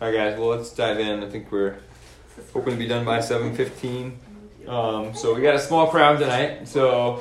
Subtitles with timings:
[0.00, 0.38] All right, guys.
[0.38, 1.24] Well, let's dive in.
[1.24, 1.76] I think we're
[2.52, 4.16] hoping to be done by seven fifteen.
[4.68, 6.68] Um, so we got a small crowd tonight.
[6.68, 7.20] So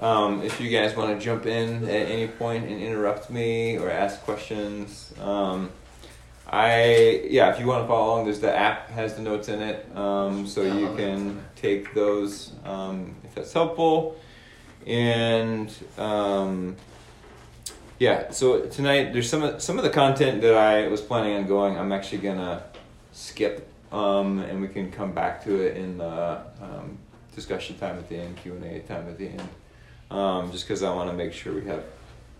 [0.00, 3.88] um, if you guys want to jump in at any point and interrupt me or
[3.88, 5.70] ask questions, um,
[6.44, 7.54] I yeah.
[7.54, 10.44] If you want to follow along, there's the app has the notes in it, um,
[10.44, 14.18] so you can take those um, if that's helpful.
[14.88, 16.74] And um,
[17.98, 21.46] yeah, so tonight there's some of, some of the content that I was planning on
[21.46, 21.76] going.
[21.76, 22.62] I'm actually gonna
[23.12, 26.98] skip, um, and we can come back to it in the um,
[27.34, 29.48] discussion time at the end, Q and A time at the end.
[30.10, 31.84] Um, just because I want to make sure we have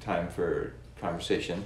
[0.00, 1.64] time for conversation,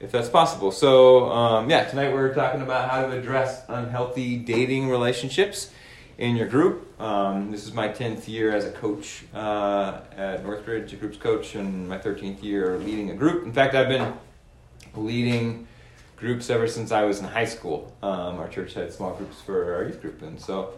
[0.00, 0.72] if that's possible.
[0.72, 5.70] So um, yeah, tonight we're talking about how to address unhealthy dating relationships
[6.18, 6.87] in your group.
[6.98, 11.54] Um, this is my 10th year as a coach uh, at Northridge, a groups coach,
[11.54, 13.44] and my 13th year leading a group.
[13.44, 14.14] In fact, I've been
[14.96, 15.68] leading
[16.16, 17.94] groups ever since I was in high school.
[18.02, 20.72] Um, our church had small groups for our youth group, and so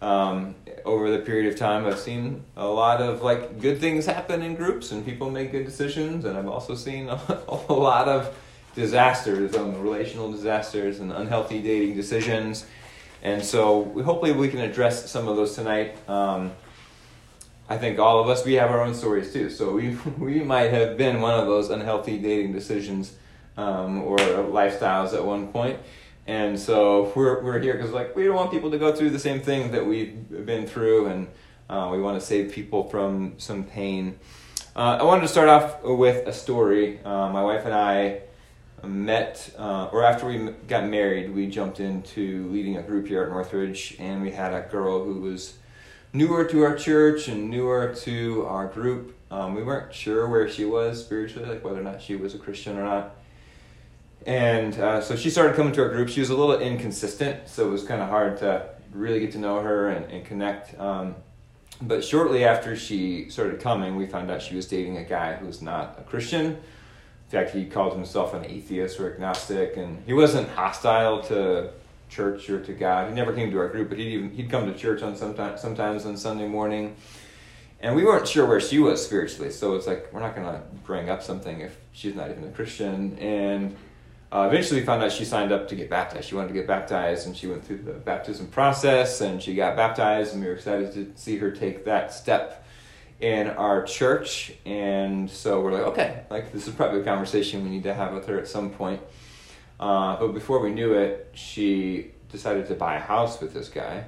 [0.00, 0.54] um,
[0.86, 4.54] over the period of time, I've seen a lot of like good things happen in
[4.54, 6.24] groups, and people make good decisions.
[6.24, 8.34] And I've also seen a, a lot of
[8.74, 12.64] disasters, um, relational disasters, and unhealthy dating decisions
[13.22, 15.96] and so hopefully we can address some of those tonight.
[16.08, 16.52] Um,
[17.68, 19.50] I think all of us, we have our own stories too.
[19.50, 23.14] So we, we might have been one of those unhealthy dating decisions
[23.56, 25.78] um, or lifestyles at one point.
[26.26, 29.18] And so we're, we're here because like we don't want people to go through the
[29.18, 31.28] same thing that we've been through and
[31.68, 34.18] uh, we want to save people from some pain.
[34.76, 37.00] Uh, I wanted to start off with a story.
[37.04, 38.20] Uh, my wife and I
[38.86, 43.28] met, uh, or after we got married, we jumped into leading a group here at
[43.28, 45.54] Northridge, and we had a girl who was
[46.12, 49.16] newer to our church and newer to our group.
[49.30, 52.38] Um, we weren't sure where she was spiritually, like whether or not she was a
[52.38, 53.16] Christian or not.
[54.26, 56.08] And uh, so she started coming to our group.
[56.08, 59.38] She was a little inconsistent, so it was kind of hard to really get to
[59.38, 60.78] know her and, and connect.
[60.80, 61.14] Um,
[61.80, 65.62] but shortly after she started coming, we found out she was dating a guy who's
[65.62, 66.58] not a Christian
[67.28, 71.70] in fact, he called himself an atheist or agnostic, and he wasn't hostile to
[72.08, 73.10] church or to God.
[73.10, 75.60] He never came to our group, but he'd even, he'd come to church on sometimes
[75.60, 76.96] sometimes on Sunday morning,
[77.80, 79.50] and we weren't sure where she was spiritually.
[79.50, 82.50] So it's like we're not going to bring up something if she's not even a
[82.50, 83.18] Christian.
[83.18, 83.76] And
[84.32, 86.30] uh, eventually, we found out she signed up to get baptized.
[86.30, 89.76] She wanted to get baptized, and she went through the baptism process, and she got
[89.76, 92.64] baptized, and we were excited to see her take that step
[93.20, 97.70] in our church and so we're like okay like this is probably a conversation we
[97.70, 99.00] need to have with her at some point.
[99.80, 104.04] Uh, but before we knew it she decided to buy a house with this guy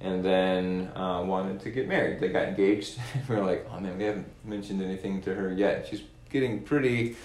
[0.00, 2.20] and then uh, wanted to get married.
[2.20, 2.98] They got engaged.
[3.28, 5.88] We're like oh man we haven't mentioned anything to her yet.
[5.88, 7.16] She's getting pretty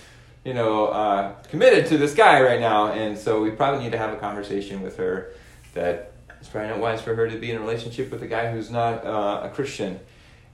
[0.43, 2.91] you know uh, committed to this guy right now.
[2.93, 5.33] And so we probably need to have a conversation with her
[5.75, 8.51] that it's probably not wise for her to be in a relationship with a guy
[8.51, 9.99] who's not uh, a christian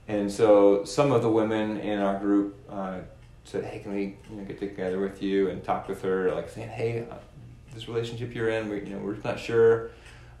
[0.08, 3.00] and so some of the women in our group uh,
[3.44, 6.48] said, "Hey, can we you know, get together with you and talk with her?" Like
[6.48, 7.16] saying, "Hey, uh,
[7.74, 9.90] this relationship you're in, we, you know, we're not sure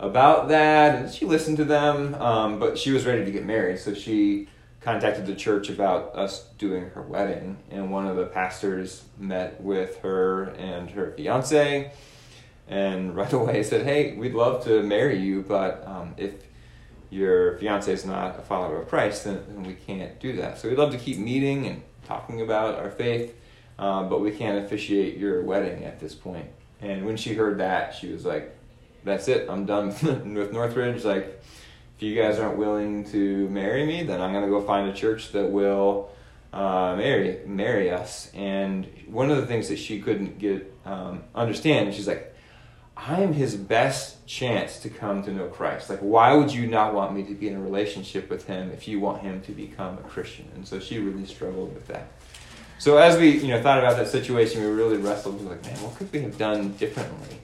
[0.00, 3.78] about that." And she listened to them, um, but she was ready to get married,
[3.78, 4.48] so she
[4.80, 7.58] contacted the church about us doing her wedding.
[7.70, 11.92] And one of the pastors met with her and her fiance,
[12.68, 16.47] and right away said, "Hey, we'd love to marry you, but um, if
[17.10, 20.58] your fiance is not a follower of Christ, then, then, we can't do that.
[20.58, 23.34] So we'd love to keep meeting and talking about our faith,
[23.78, 26.46] um, but we can't officiate your wedding at this point.
[26.80, 28.54] And when she heard that, she was like,
[29.04, 29.48] "That's it.
[29.48, 29.88] I'm done
[30.34, 31.04] with Northridge.
[31.04, 31.42] Like,
[31.96, 35.32] if you guys aren't willing to marry me, then I'm gonna go find a church
[35.32, 36.10] that will."
[36.50, 41.92] Uh, marry marry us and one of the things that she couldn't get um, understand
[41.92, 42.27] she's like
[43.00, 45.88] I am his best chance to come to know Christ.
[45.88, 48.88] Like, why would you not want me to be in a relationship with him if
[48.88, 50.48] you want him to become a Christian?
[50.56, 52.08] And so she really struggled with that.
[52.80, 55.76] So as we, you know, thought about that situation, we really wrestled with like, man,
[55.82, 57.38] what could we have done differently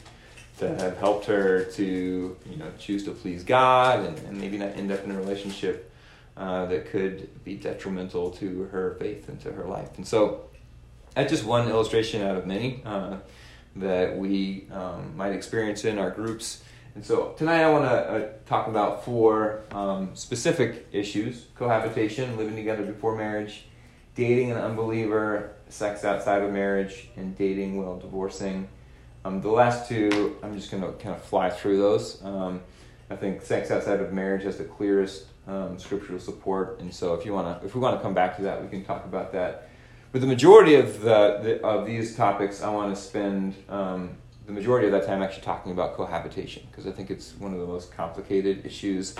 [0.58, 4.76] to have helped her to, you know, choose to please God and, and maybe not
[4.76, 5.90] end up in a relationship
[6.36, 9.96] uh, that could be detrimental to her faith and to her life.
[9.98, 10.50] And so
[11.14, 12.82] that's just one illustration out of many.
[12.84, 13.18] Uh,
[13.76, 16.62] that we um, might experience in our groups.
[16.94, 22.54] And so tonight I want to uh, talk about four um, specific issues cohabitation, living
[22.54, 23.66] together before marriage,
[24.14, 28.68] dating an unbeliever, sex outside of marriage, and dating while divorcing.
[29.24, 32.22] Um, the last two, I'm just going to kind of fly through those.
[32.24, 32.60] Um,
[33.10, 37.26] I think sex outside of marriage has the clearest um, scriptural support, and so if
[37.26, 39.32] you want to, if we want to come back to that, we can talk about
[39.32, 39.68] that
[40.14, 44.10] but the majority of the, the of these topics, I want to spend um,
[44.46, 47.58] the majority of that time actually talking about cohabitation because I think it's one of
[47.58, 49.16] the most complicated issues.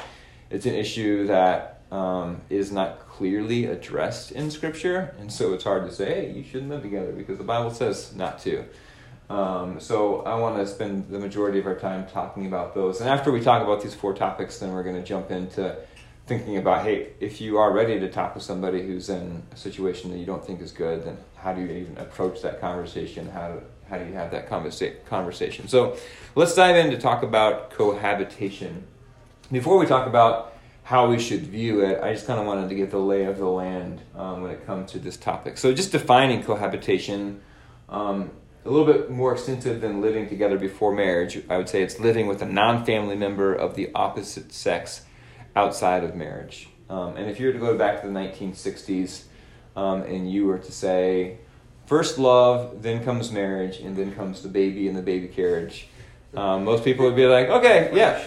[0.51, 5.85] It's an issue that um, is not clearly addressed in Scripture, and so it's hard
[5.85, 8.65] to say, hey, you shouldn't live together because the Bible says not to.
[9.29, 13.01] Um, so I want to spend the majority of our time talking about those.
[13.01, 15.77] And after we talk about these four topics, then we're going to jump into
[16.27, 20.11] thinking about, hey, if you are ready to talk with somebody who's in a situation
[20.11, 23.29] that you don't think is good, then how do you even approach that conversation?
[23.29, 23.61] How do,
[23.91, 25.69] how do you have that conversa- conversation?
[25.69, 25.97] So
[26.35, 28.87] let's dive in to talk about cohabitation.
[29.53, 30.55] Before we talk about
[30.85, 33.37] how we should view it, I just kind of wanted to get the lay of
[33.37, 35.59] the land um, when it comes to this topic.
[35.59, 37.43] So just defining cohabitation.
[37.89, 38.31] Um,
[38.67, 41.43] a little bit more extensive than living together before marriage.
[41.51, 45.03] I would say it's living with a non family member of the opposite sex
[45.57, 46.69] outside of marriage.
[46.91, 49.25] Um, and if you were to go back to the 1960s
[49.77, 51.39] um, and you were to say,
[51.87, 55.89] first love, then comes marriage, and then comes the baby and the baby carriage,
[56.37, 58.21] um, most people would be like, okay, yeah,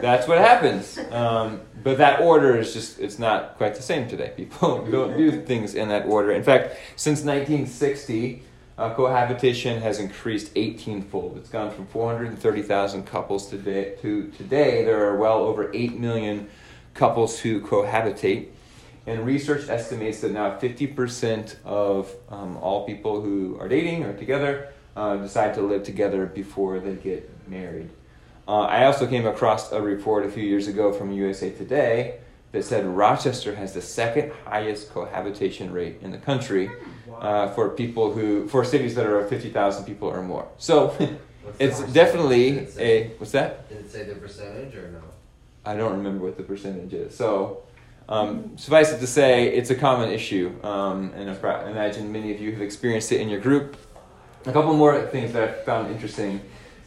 [0.00, 0.98] that's what happens.
[1.10, 4.32] Um, but that order is just, it's not quite the same today.
[4.36, 6.30] People don't do things in that order.
[6.30, 8.42] In fact, since 1960,
[8.82, 11.36] uh, cohabitation has increased 18 fold.
[11.36, 16.48] It's gone from 430,000 couples today to today there are well over 8 million
[16.92, 18.48] couples who cohabitate.
[19.06, 24.72] And research estimates that now 50% of um, all people who are dating or together
[24.96, 27.88] uh, decide to live together before they get married.
[28.48, 32.18] Uh, I also came across a report a few years ago from USA Today
[32.50, 36.68] that said Rochester has the second highest cohabitation rate in the country
[37.18, 40.48] uh, for people who for cities that are 50,000 people or more.
[40.58, 40.96] So
[41.58, 43.68] it's definitely a what's that?
[43.68, 45.02] Did it say the percentage or no?
[45.64, 47.14] I don't remember what the percentage is.
[47.14, 47.62] So
[48.08, 52.40] um, suffice it to say, it's a common issue, um, and I imagine many of
[52.40, 53.76] you have experienced it in your group.
[54.44, 56.40] A couple more things that I found interesting.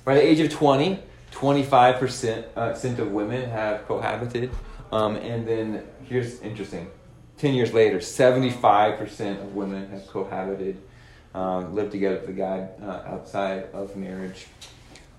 [0.03, 0.99] By the age of 20,
[1.31, 4.51] 25% uh, of women have cohabited.
[4.91, 6.89] Um, and then here's interesting
[7.37, 10.81] 10 years later, 75% of women have cohabited,
[11.33, 14.47] um, lived together with a guy uh, outside of marriage.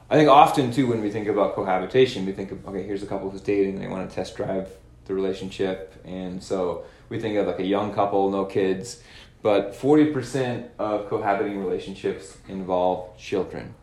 [0.08, 3.06] I think often, too, when we think about cohabitation, we think of, okay, here's a
[3.06, 4.70] couple who's dating, they want to test drive
[5.06, 5.94] the relationship.
[6.04, 9.02] And so we think of like a young couple, no kids.
[9.42, 13.74] But 40% of cohabiting relationships involve children.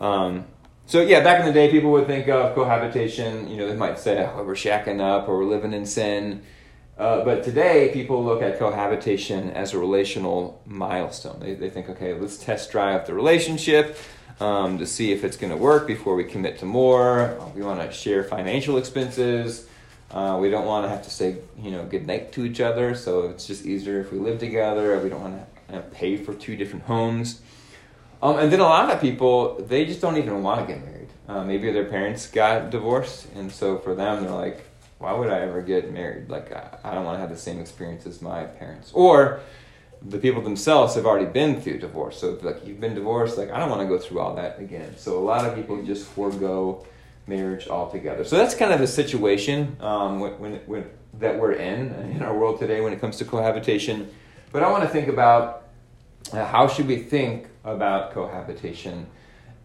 [0.00, 0.46] Um,
[0.86, 3.48] so yeah, back in the day, people would think of cohabitation.
[3.48, 6.42] You know, they might say, "Oh, we're shacking up," or "We're living in sin."
[6.98, 11.38] Uh, but today, people look at cohabitation as a relational milestone.
[11.38, 13.96] They, they think, okay, let's test drive the relationship
[14.40, 17.38] um, to see if it's going to work before we commit to more.
[17.54, 19.68] We want to share financial expenses.
[20.10, 22.96] Uh, we don't want to have to say, you know, good night to each other.
[22.96, 24.98] So it's just easier if we live together.
[24.98, 27.40] We don't want to pay for two different homes.
[28.20, 31.08] Um, and then a lot of people, they just don't even want to get married.
[31.28, 34.64] Uh, maybe their parents got divorced, and so for them, they're like,
[34.98, 36.28] why would I ever get married?
[36.28, 38.90] Like, I, don't want to have the same experience as my parents.
[38.92, 39.40] Or
[40.02, 42.18] the people themselves have already been through divorce.
[42.18, 44.96] So, like, you've been divorced, like, I don't want to go through all that again.
[44.96, 46.84] So, a lot of people just forego
[47.26, 48.24] marriage altogether.
[48.24, 52.36] So, that's kind of the situation um, when, when, when, that we're in in our
[52.36, 54.08] world today when it comes to cohabitation.
[54.52, 55.64] But I want to think about
[56.32, 59.06] uh, how should we think about cohabitation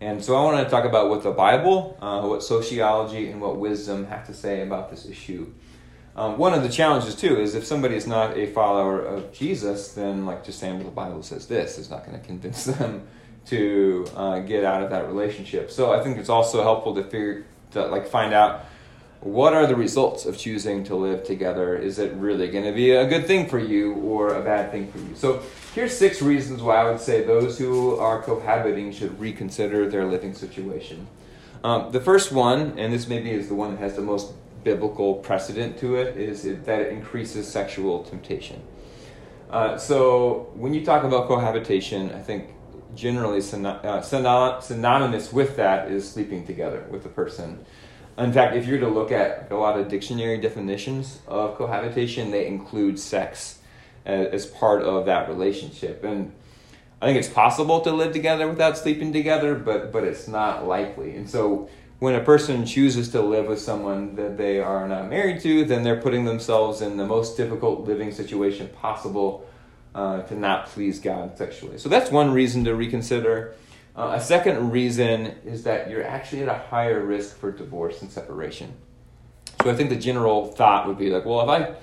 [0.03, 3.55] and so I want to talk about what the Bible, uh, what sociology, and what
[3.55, 5.49] wisdom have to say about this issue.
[6.17, 9.93] Um, one of the challenges too is if somebody is not a follower of Jesus,
[9.93, 13.07] then like just saying well, the Bible says this is not going to convince them
[13.45, 15.71] to uh, get out of that relationship.
[15.71, 18.65] So I think it's also helpful to figure to like find out
[19.21, 21.77] what are the results of choosing to live together?
[21.77, 24.91] Is it really going to be a good thing for you or a bad thing
[24.91, 25.15] for you?
[25.15, 25.41] So
[25.73, 30.33] here's six reasons why I would say those who are cohabiting should reconsider their living
[30.33, 31.07] situation.
[31.63, 35.15] Um, the first one, and this maybe is the one that has the most biblical
[35.15, 38.61] precedent to it, is it, that it increases sexual temptation.
[39.49, 42.49] Uh, so when you talk about cohabitation, I think
[42.95, 47.65] generally uh, synonymous with that is sleeping together with a person.
[48.17, 52.29] In fact, if you were to look at a lot of dictionary definitions of cohabitation,
[52.29, 53.59] they include sex
[54.05, 56.03] as part of that relationship.
[56.03, 56.33] And
[57.01, 61.15] I think it's possible to live together without sleeping together, but but it's not likely.
[61.15, 61.69] And so
[61.99, 65.83] when a person chooses to live with someone that they are not married to, then
[65.83, 69.47] they're putting themselves in the most difficult living situation possible
[69.95, 71.77] uh, to not please God sexually.
[71.77, 73.55] So that's one reason to reconsider.
[73.95, 78.11] Uh, a second reason is that you're actually at a higher risk for divorce and
[78.11, 78.73] separation.
[79.61, 81.75] So I think the general thought would be like, well, if I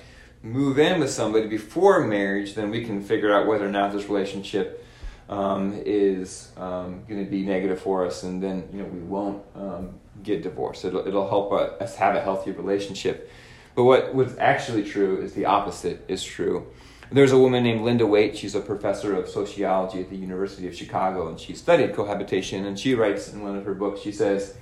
[0.43, 4.07] move in with somebody before marriage, then we can figure out whether or not this
[4.07, 4.85] relationship
[5.29, 9.43] um, is um, going to be negative for us, and then you know we won't
[9.55, 10.85] um, get divorced.
[10.85, 13.31] It'll, it'll help us have a healthy relationship.
[13.75, 16.67] But what, what's actually true is the opposite is true.
[17.13, 18.37] There's a woman named Linda Waite.
[18.37, 22.67] She's a professor of sociology at the University of Chicago, and she studied cohabitation.
[22.67, 24.57] And she writes in one of her books, she says,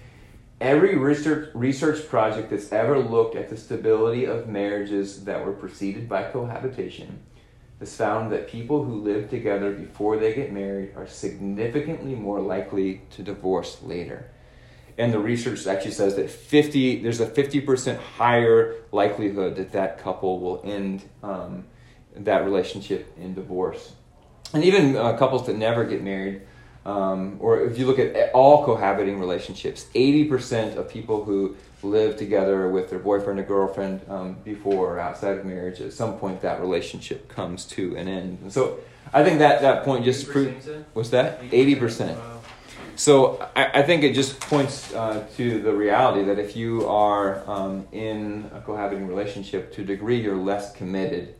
[0.60, 6.08] Every research, research project that's ever looked at the stability of marriages that were preceded
[6.08, 7.20] by cohabitation
[7.78, 13.02] has found that people who live together before they get married are significantly more likely
[13.10, 14.28] to divorce later.
[14.96, 20.40] And the research actually says that 50, there's a 50% higher likelihood that that couple
[20.40, 21.66] will end um,
[22.16, 23.92] that relationship in divorce.
[24.52, 26.42] And even uh, couples that never get married,
[26.84, 32.68] um, or if you look at all cohabiting relationships, 80% of people who live together
[32.68, 36.60] with their boyfriend or girlfriend um, before or outside of marriage, at some point that
[36.60, 38.38] relationship comes to an end.
[38.42, 38.78] And so
[39.12, 40.68] I think that, that point just proves.
[40.92, 41.42] What's that?
[41.42, 42.16] 80%.
[42.16, 42.40] Wow.
[42.96, 47.48] So I, I, think it just points uh, to the reality that if you are
[47.48, 51.36] um, in a cohabiting relationship, to a degree you're less committed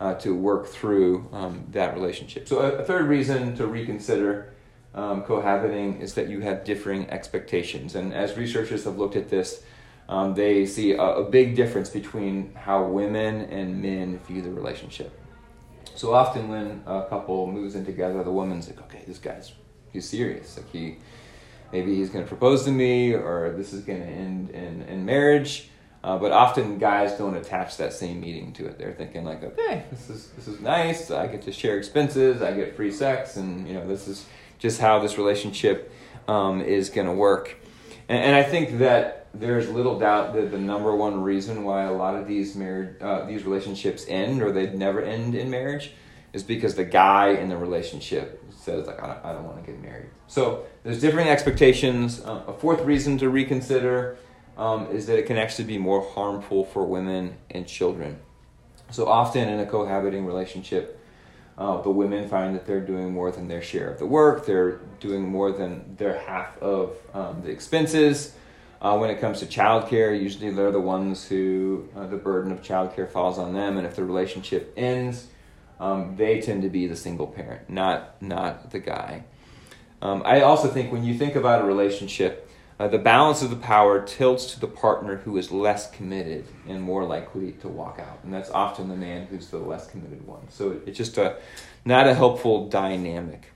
[0.00, 2.48] uh, to work through um, that relationship.
[2.48, 4.51] So a, a, third reason to reconsider
[4.94, 7.94] um, cohabiting is that you have differing expectations.
[7.94, 9.62] And as researchers have looked at this,
[10.08, 15.18] um, they see a, a, big difference between how women and men view the relationship.
[15.94, 19.52] So often when a couple moves in together, the woman's like, okay, this guy's
[19.92, 20.56] he's serious.
[20.56, 20.98] Like he
[21.70, 25.04] maybe he's going to propose to me, or this is going to end in, in
[25.04, 25.68] marriage.
[26.04, 28.76] Uh, but often guys don't attach that same meaning to it.
[28.76, 31.10] They're thinking like, okay, this is this is nice.
[31.10, 32.42] I get to share expenses.
[32.42, 34.26] I get free sex, and you know this is
[34.62, 35.92] just how this relationship
[36.28, 37.56] um, is going to work.
[38.08, 41.92] And, and, I think that there's little doubt that the number one reason why a
[41.92, 45.92] lot of these married uh, these relationships end or they never end in marriage
[46.32, 49.68] is because the guy in the relationship says like I don't, I don't want to
[49.68, 50.10] get married.
[50.28, 52.20] So there's different expectations.
[52.24, 54.16] Uh, a fourth reason to reconsider
[54.56, 58.20] um, is that it can actually be more harmful for women and children.
[58.90, 61.01] So often in a cohabiting relationship,
[61.58, 64.46] uh, the women find that they're doing more than their share of the work.
[64.46, 68.34] They're doing more than their half of um, the expenses.
[68.80, 72.62] Uh, when it comes to childcare, usually they're the ones who uh, the burden of
[72.62, 73.76] childcare falls on them.
[73.76, 75.28] And if the relationship ends,
[75.78, 79.24] um, they tend to be the single parent, not not the guy.
[80.00, 82.50] Um, I also think when you think about a relationship,
[82.82, 86.82] uh, the balance of the power tilts to the partner who is less committed and
[86.82, 88.18] more likely to walk out.
[88.24, 90.48] And that's often the man who's the less committed one.
[90.48, 91.36] So it's just a,
[91.84, 93.52] not a helpful dynamic.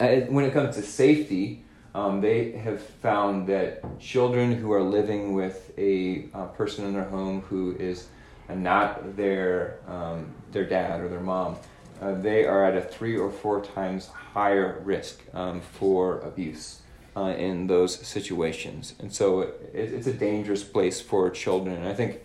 [0.00, 1.62] Uh, when it comes to safety,
[1.94, 7.04] um, they have found that children who are living with a uh, person in their
[7.04, 8.08] home who is
[8.52, 11.58] not their, um, their dad or their mom,
[12.02, 16.80] uh, they are at a three or four times higher risk um, for abuse
[17.16, 18.94] uh, in those situations.
[18.98, 21.76] And so it, it's a dangerous place for children.
[21.76, 22.20] And I think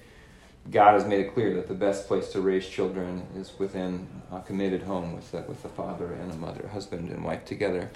[0.70, 4.42] God has made it clear that the best place to raise children is within a
[4.42, 7.90] committed home with a, with a father and a mother, husband and wife together.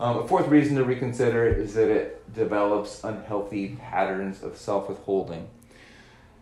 [0.00, 5.48] Um, a fourth reason to reconsider is that it develops unhealthy patterns of self withholding.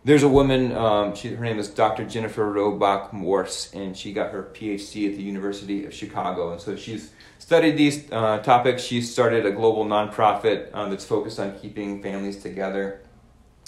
[0.05, 2.05] There's a woman, um, she, her name is Dr.
[2.05, 6.53] Jennifer Roback Morse, and she got her PhD at the University of Chicago.
[6.53, 7.11] And so she's
[7.49, 8.83] studied these uh, topics.
[8.83, 13.01] She started a global nonprofit uh, that's focused on keeping families together.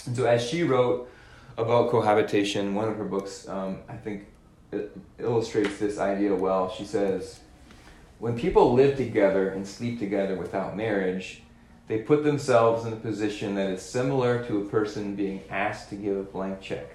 [0.06, 1.10] And so, as she wrote
[1.58, 4.26] about cohabitation, one of her books, um, I think,
[5.18, 6.70] illustrates this idea well.
[6.70, 7.40] She says,
[8.20, 11.42] When people live together and sleep together without marriage,
[11.88, 15.96] they put themselves in a position that is similar to a person being asked to
[15.96, 16.86] give a blank check.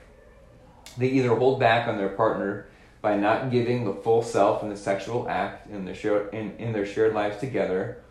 [0.97, 2.67] They either hold back on their partner
[3.01, 6.73] by not giving the full self in the sexual act in their, share, in, in
[6.73, 8.03] their shared lives together,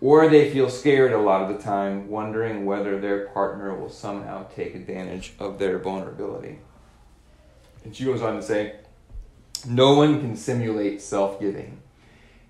[0.00, 4.46] or they feel scared a lot of the time, wondering whether their partner will somehow
[4.54, 6.58] take advantage of their vulnerability.
[7.84, 8.76] And she goes on to say,
[9.66, 11.80] No one can simulate self giving.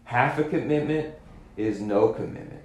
[0.04, 1.14] Half a commitment
[1.57, 2.62] is no commitment.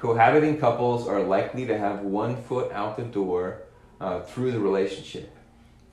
[0.00, 3.62] Cohabiting couples are likely to have one foot out the door
[4.00, 5.37] uh, through the relationship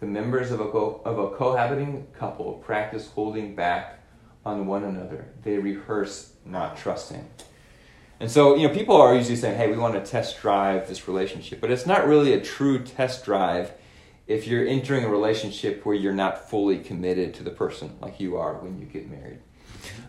[0.05, 3.99] the members of a, co- of a cohabiting couple practice holding back
[4.45, 5.25] on one another.
[5.43, 7.27] They rehearse not trusting.
[8.19, 11.07] And so, you know, people are usually saying, hey, we want to test drive this
[11.07, 11.59] relationship.
[11.59, 13.71] But it's not really a true test drive
[14.27, 18.37] if you're entering a relationship where you're not fully committed to the person like you
[18.37, 19.39] are when you get married.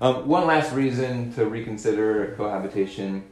[0.00, 3.24] Um, one last reason to reconsider cohabitation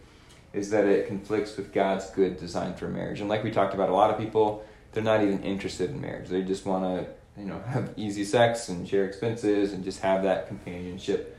[0.55, 3.21] is that it conflicts with God's good design for marriage.
[3.21, 6.29] And like we talked about, a lot of people they're not even interested in marriage.
[6.29, 10.23] They just want to, you know, have easy sex and share expenses and just have
[10.23, 11.37] that companionship.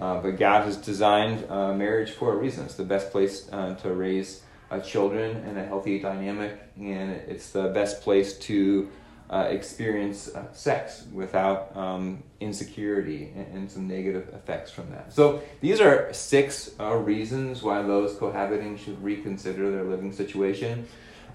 [0.00, 2.64] Uh, but God has designed uh, marriage for a reason.
[2.64, 7.50] It's the best place uh, to raise uh, children in a healthy dynamic, and it's
[7.50, 8.90] the best place to
[9.30, 15.12] uh, experience uh, sex without um, insecurity and, and, some negative effects from that.
[15.12, 20.86] So these are six reasons why those cohabiting should reconsider their living situation.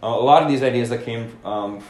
[0.01, 1.83] A lot of these ideas that came um,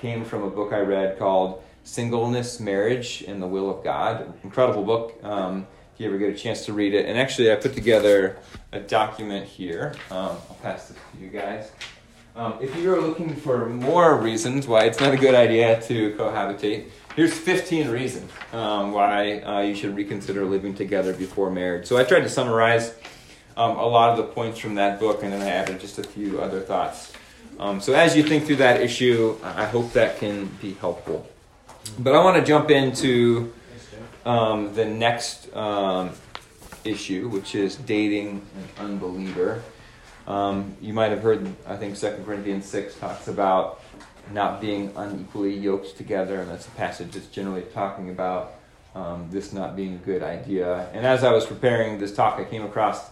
[0.00, 4.32] came from a book I read called Singleness, Marriage, and the Will of God.
[4.42, 5.18] Incredible book.
[5.22, 7.06] Um, if you ever get a chance to read it.
[7.06, 8.36] And actually, I put together
[8.70, 9.94] a document here.
[10.10, 11.72] Um, I'll pass this to you guys.
[12.34, 16.90] Um, if you're looking for more reasons why it's not a good idea to cohabitate,
[17.14, 21.86] here's 15 reasons um, why uh, you should reconsider living together before marriage.
[21.86, 22.94] So I tried to summarize
[23.56, 26.04] um, a lot of the points from that book, and then I added just a
[26.04, 27.14] few other thoughts.
[27.58, 31.26] Um, so as you think through that issue, I hope that can be helpful.
[31.98, 33.52] But I want to jump into
[34.24, 36.10] um, the next um,
[36.84, 39.62] issue, which is dating an unbeliever.
[40.26, 43.80] Um, you might have heard, I think, 2 Corinthians 6 talks about
[44.32, 48.54] not being unequally yoked together, and that's a passage that's generally talking about
[48.94, 50.88] um, this not being a good idea.
[50.92, 53.10] And as I was preparing this talk, I came across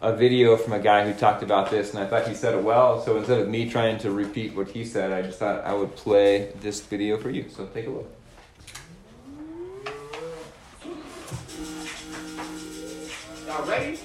[0.00, 2.62] a video from a guy who talked about this, and I thought he said it
[2.62, 3.02] well.
[3.02, 5.96] So instead of me trying to repeat what he said, I just thought I would
[5.96, 7.46] play this video for you.
[7.48, 8.10] So take a look.
[13.46, 13.98] Y'all ready?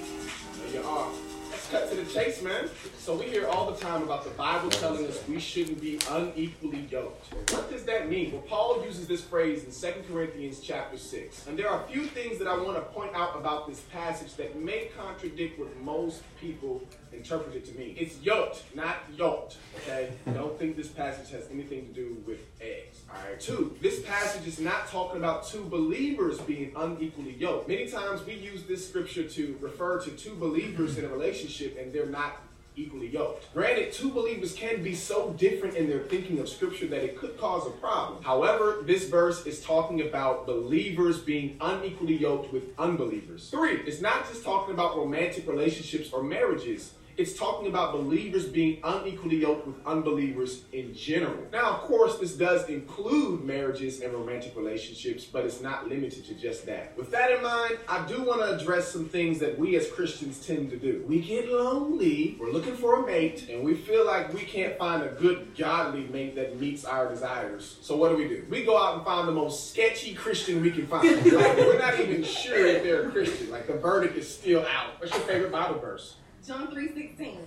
[0.57, 1.12] There you are.
[1.51, 2.69] Let's cut to the chase, man.
[3.03, 6.88] So we hear all the time about the Bible telling us we shouldn't be unequally
[6.89, 7.33] yoked.
[7.51, 8.31] What does that mean?
[8.31, 11.48] Well, Paul uses this phrase in 2 Corinthians chapter 6.
[11.48, 14.36] And there are a few things that I want to point out about this passage
[14.36, 16.81] that may contradict what most people
[17.12, 17.93] interpret it to mean.
[18.00, 19.57] It's yoked, not yolked.
[19.79, 20.13] Okay?
[20.33, 23.01] Don't think this passage has anything to do with eggs.
[23.10, 23.38] Alright.
[23.38, 27.67] Two, this passage is not talking about two believers being unequally yoked.
[27.67, 31.91] Many times we use this scripture to refer to two believers in a relationship and
[31.91, 32.38] they're not
[32.75, 33.53] equally yoked.
[33.53, 37.38] Granted, two believers can be so different in their thinking of scripture that it could
[37.40, 38.24] cause a problem.
[38.24, 43.50] However, this verse is talking about believers being unequally yoked with unbelievers.
[43.50, 48.79] Three, it's not just talking about romantic relationships or marriages it's talking about believers being
[48.83, 51.45] unequally yoked with unbelievers in general.
[51.51, 56.33] Now, of course, this does include marriages and romantic relationships, but it's not limited to
[56.33, 56.97] just that.
[56.97, 60.45] With that in mind, I do want to address some things that we as Christians
[60.45, 61.03] tend to do.
[61.07, 65.03] We get lonely, we're looking for a mate, and we feel like we can't find
[65.03, 67.77] a good, godly mate that meets our desires.
[67.81, 68.45] So, what do we do?
[68.49, 71.07] We go out and find the most sketchy Christian we can find.
[71.07, 71.25] like,
[71.57, 73.51] we're not even sure if they're a Christian.
[73.51, 74.99] Like, the verdict is still out.
[74.99, 76.15] What's your favorite Bible verse?
[76.46, 77.38] John 3.16.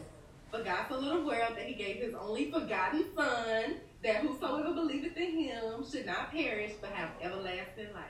[0.50, 5.16] For God so little world that he gave his only forgotten son, that whosoever believeth
[5.16, 8.04] in him should not perish but have everlasting life.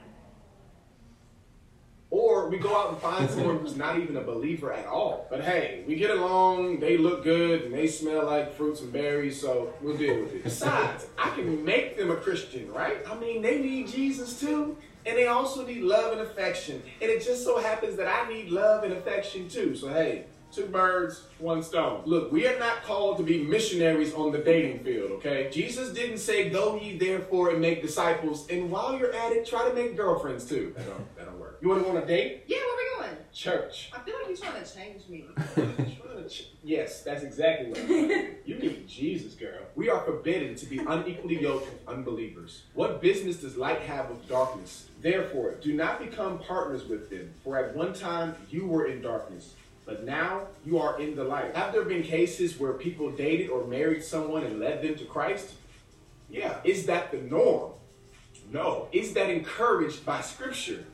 [2.09, 5.27] Or we go out and find someone who's not even a believer at all.
[5.29, 9.41] But hey, we get along, they look good, and they smell like fruits and berries,
[9.41, 10.45] so we'll deal with it.
[10.45, 12.99] Besides, I can make them a Christian, right?
[13.11, 14.77] I mean, they need Jesus too.
[15.05, 16.83] And they also need love and affection.
[17.01, 19.77] And it just so happens that I need love and affection too.
[19.77, 22.01] So hey, Two birds, one stone.
[22.07, 25.51] Look, we are not called to be missionaries on the dating field, okay?
[25.53, 29.69] Jesus didn't say, go ye therefore and make disciples, and while you're at it, try
[29.69, 30.73] to make girlfriends too.
[30.75, 31.59] That don't, that don't work.
[31.61, 32.45] You want to go on a date?
[32.47, 33.19] Yeah, where we going?
[33.35, 33.91] Church.
[33.95, 35.27] I feel like you're trying to change me.
[36.31, 38.33] ch- yes, that's exactly what I'm saying.
[38.47, 39.59] You need Jesus, girl.
[39.75, 42.63] We are forbidden to be unequally yoked with unbelievers.
[42.73, 44.89] What business does light have with darkness?
[45.03, 49.55] Therefore, do not become partners with them, for at one time you were in darkness
[49.87, 51.55] but now you are in the light.
[51.55, 55.53] Have there been cases where people dated or married someone and led them to Christ?
[56.29, 56.59] Yeah.
[56.65, 57.73] Is that the norm?
[58.51, 58.89] No.
[58.93, 60.85] Is that encouraged by Scripture?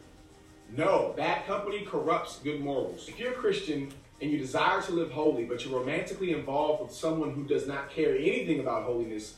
[0.76, 1.14] No.
[1.16, 3.08] Bad company corrupts good morals.
[3.08, 6.92] If you're a Christian and you desire to live holy, but you're romantically involved with
[6.92, 9.36] someone who does not care anything about holiness,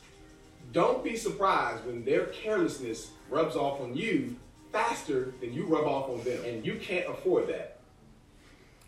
[0.73, 4.35] don't be surprised when their carelessness rubs off on you
[4.73, 6.43] faster than you rub off on them.
[6.43, 7.74] And you can't afford that.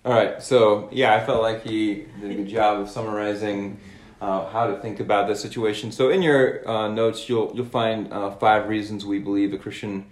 [0.06, 3.80] All right, so yeah, I felt like he did a good job of summarizing
[4.22, 5.92] uh, how to think about this situation.
[5.92, 10.06] So in your uh, notes, you'll you'll find uh, five reasons we believe a Christian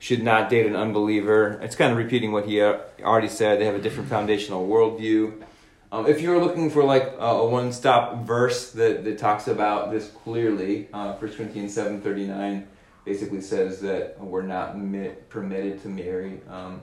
[0.00, 1.58] should not date an unbeliever.
[1.62, 3.60] It's kind of repeating what he uh, already said.
[3.60, 5.42] They have a different foundational worldview.
[5.90, 10.88] Um, if you're looking for like a one-stop verse that, that talks about this clearly,
[10.92, 12.68] uh, 1 Corinthians seven thirty nine
[13.04, 14.74] basically says that we're not
[15.30, 16.82] permitted to marry um,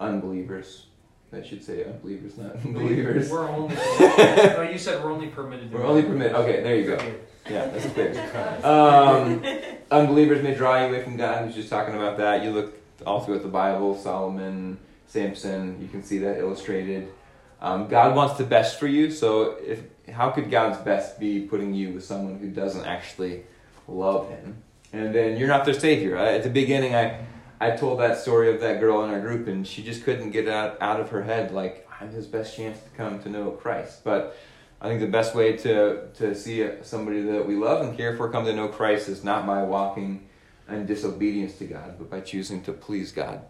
[0.00, 0.86] unbelievers.
[1.36, 3.30] I should say unbelievers, not believers.
[3.30, 3.76] We're only.
[3.78, 5.72] oh, you said we're only permitted.
[5.72, 6.34] We're only permitted.
[6.34, 7.14] Okay, there you go.
[7.48, 8.60] Yeah, that's clear.
[8.64, 9.44] Um,
[9.90, 11.46] unbelievers may draw you away from God.
[11.46, 12.42] He's just talking about that.
[12.42, 12.74] You look
[13.06, 13.96] all throughout the Bible.
[13.96, 15.80] Solomon, Samson.
[15.80, 17.12] You can see that illustrated.
[17.60, 21.74] Um, God wants the best for you, so if how could God's best be putting
[21.74, 23.44] you with someone who doesn't actually
[23.88, 24.62] love Him?
[24.92, 26.16] And then you're not their savior.
[26.16, 27.24] At the beginning, I
[27.60, 30.48] I told that story of that girl in our group, and she just couldn't get
[30.48, 34.04] out out of her head like I'm his best chance to come to know Christ.
[34.04, 34.36] But
[34.80, 38.30] I think the best way to to see somebody that we love and care for
[38.30, 40.26] come to know Christ is not by walking
[40.68, 43.40] in disobedience to God, but by choosing to please God.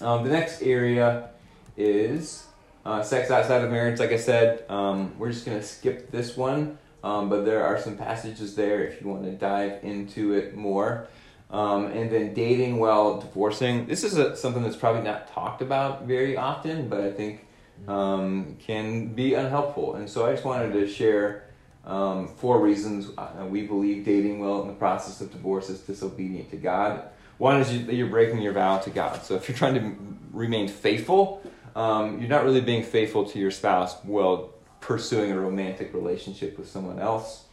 [0.00, 1.30] Um, the next area
[1.76, 2.46] is
[2.84, 4.00] uh, sex outside of marriage.
[4.00, 7.78] Like I said, um, we're just going to skip this one, um, but there are
[7.78, 11.06] some passages there if you want to dive into it more.
[11.50, 13.86] Um, and then dating while divorcing.
[13.86, 17.44] This is a, something that's probably not talked about very often, but I think
[17.88, 19.96] um, can be unhelpful.
[19.96, 21.50] And so I just wanted to share
[21.84, 26.50] um, four reasons uh, we believe dating well in the process of divorce is disobedient
[26.50, 27.02] to God.
[27.38, 29.22] One is you, that you're breaking your vow to God.
[29.24, 29.96] So if you're trying to
[30.32, 31.42] remain faithful,
[31.74, 36.68] um, you're not really being faithful to your spouse while pursuing a romantic relationship with
[36.68, 37.44] someone else.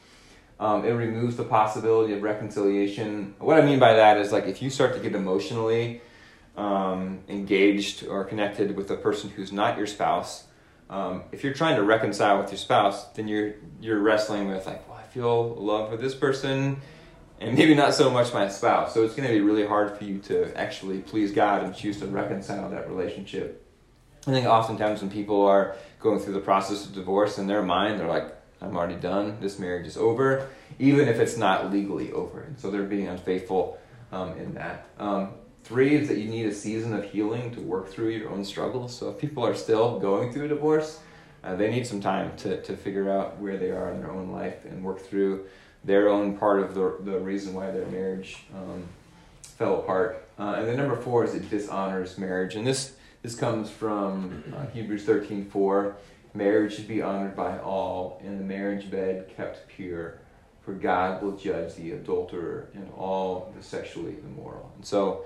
[0.59, 3.35] Um, it removes the possibility of reconciliation.
[3.37, 6.01] What I mean by that is like if you start to get emotionally
[6.55, 10.45] um, engaged or connected with a person who's not your spouse,
[10.89, 14.87] um, if you're trying to reconcile with your spouse, then you're you're wrestling with like,
[14.87, 16.81] well, I feel love for this person,
[17.39, 18.93] and maybe not so much my spouse.
[18.93, 21.99] So it's going to be really hard for you to actually please God and choose
[21.99, 23.63] to reconcile that relationship.
[24.25, 27.99] I think oftentimes when people are going through the process of divorce in their mind,
[27.99, 29.37] they're like, I'm already done.
[29.39, 32.41] This marriage is over, even if it's not legally over.
[32.41, 33.79] And so they're being unfaithful
[34.11, 34.87] um, in that.
[34.99, 35.29] Um,
[35.63, 38.97] three is that you need a season of healing to work through your own struggles.
[38.97, 40.99] So if people are still going through a divorce,
[41.43, 44.31] uh, they need some time to, to figure out where they are in their own
[44.31, 45.45] life and work through
[45.83, 48.83] their own part of the, the reason why their marriage um,
[49.41, 50.27] fell apart.
[50.39, 52.55] Uh, and then number four is it dishonors marriage.
[52.55, 52.93] And this
[53.23, 55.97] this comes from uh, Hebrews 13 4.
[56.38, 60.19] Marriage should be honored by all, and the marriage bed kept pure,
[60.62, 64.71] for God will judge the adulterer and all the sexually immoral.
[64.76, 65.26] And so,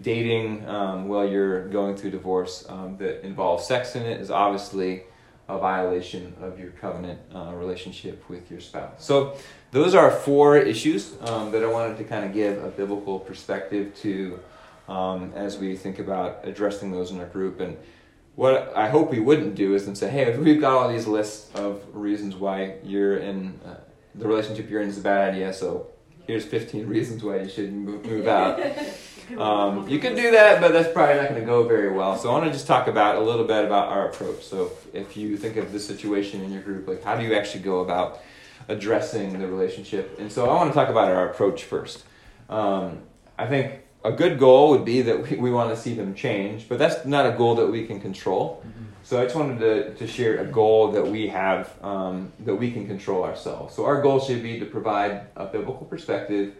[0.00, 5.02] dating um, while you're going through divorce um, that involves sex in it is obviously
[5.48, 9.04] a violation of your covenant uh, relationship with your spouse.
[9.04, 9.36] So,
[9.72, 13.92] those are four issues um, that I wanted to kind of give a biblical perspective
[14.02, 14.38] to
[14.88, 17.58] um, as we think about addressing those in our group.
[17.58, 17.76] And
[18.36, 21.54] what I hope we wouldn't do is then say, hey, we've got all these lists
[21.54, 23.76] of reasons why you're in uh,
[24.14, 25.88] the relationship you're in is a bad idea, so
[26.26, 28.60] here's 15 reasons why you should move, move out.
[29.38, 32.18] Um, you can do that, but that's probably not going to go very well.
[32.18, 34.44] So I want to just talk about a little bit about our approach.
[34.44, 37.62] So if you think of this situation in your group, like how do you actually
[37.62, 38.20] go about
[38.68, 40.18] addressing the relationship?
[40.18, 42.04] And so I want to talk about our approach first.
[42.50, 43.00] Um,
[43.38, 46.68] I think a good goal would be that we, we want to see them change,
[46.68, 48.62] but that's not a goal that we can control.
[48.64, 48.84] Mm-hmm.
[49.02, 52.70] So I just wanted to, to share a goal that we have um, that we
[52.70, 53.74] can control ourselves.
[53.74, 56.54] So our goal should be to provide a biblical perspective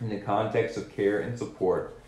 [0.00, 1.98] in the context of care and support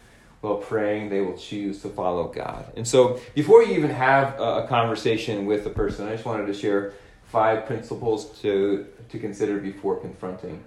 [0.40, 2.70] while praying they will choose to follow God.
[2.76, 6.46] And so before you even have a, a conversation with a person, I just wanted
[6.46, 6.92] to share
[7.24, 10.62] five principles to, to consider before confronting.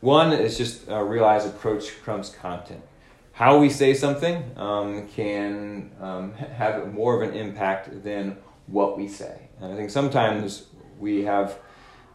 [0.00, 2.82] One is just uh, realize approach Crumb's content
[3.38, 9.06] how we say something um, can um, have more of an impact than what we
[9.06, 9.42] say.
[9.60, 10.66] And I think sometimes
[10.98, 11.56] we have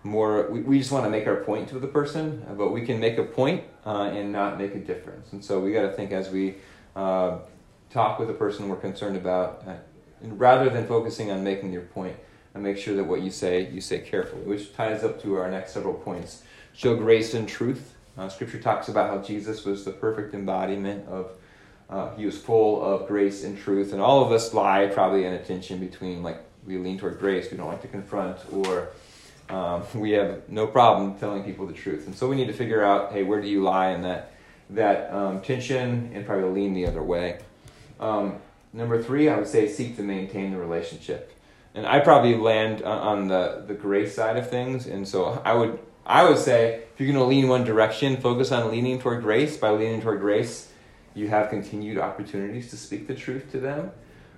[0.04, 3.00] more, we, we just want to make our point to the person, but we can
[3.00, 5.32] make a point, uh, and not make a difference.
[5.32, 6.56] And so we got to think as we
[6.94, 7.38] uh,
[7.90, 9.76] talk with the person we're concerned about, uh,
[10.24, 12.18] rather than focusing on making your point,
[12.54, 15.50] and make sure that what you say, you say carefully, which ties up to our
[15.50, 16.44] next several points.
[16.74, 17.93] Show grace and truth.
[18.18, 21.32] Uh, scripture talks about how Jesus was the perfect embodiment of,
[21.90, 23.92] uh, he was full of grace and truth.
[23.92, 27.52] And all of us lie probably in a tension between, like, we lean toward grace,
[27.52, 28.90] we don't like to confront, or
[29.50, 32.06] um, we have no problem telling people the truth.
[32.06, 34.34] And so we need to figure out, hey, where do you lie in that,
[34.70, 37.40] that um, tension and probably lean the other way.
[38.00, 38.38] Um,
[38.74, 41.32] number three, I would say seek to maintain the relationship.
[41.76, 44.86] And I probably land on the, the grace side of things.
[44.86, 48.52] And so I would I would say if you're going to lean one direction, focus
[48.52, 49.58] on leaning toward grace.
[49.58, 50.72] By leaning toward grace,
[51.16, 53.92] you have continued opportunities to speak the truth to them.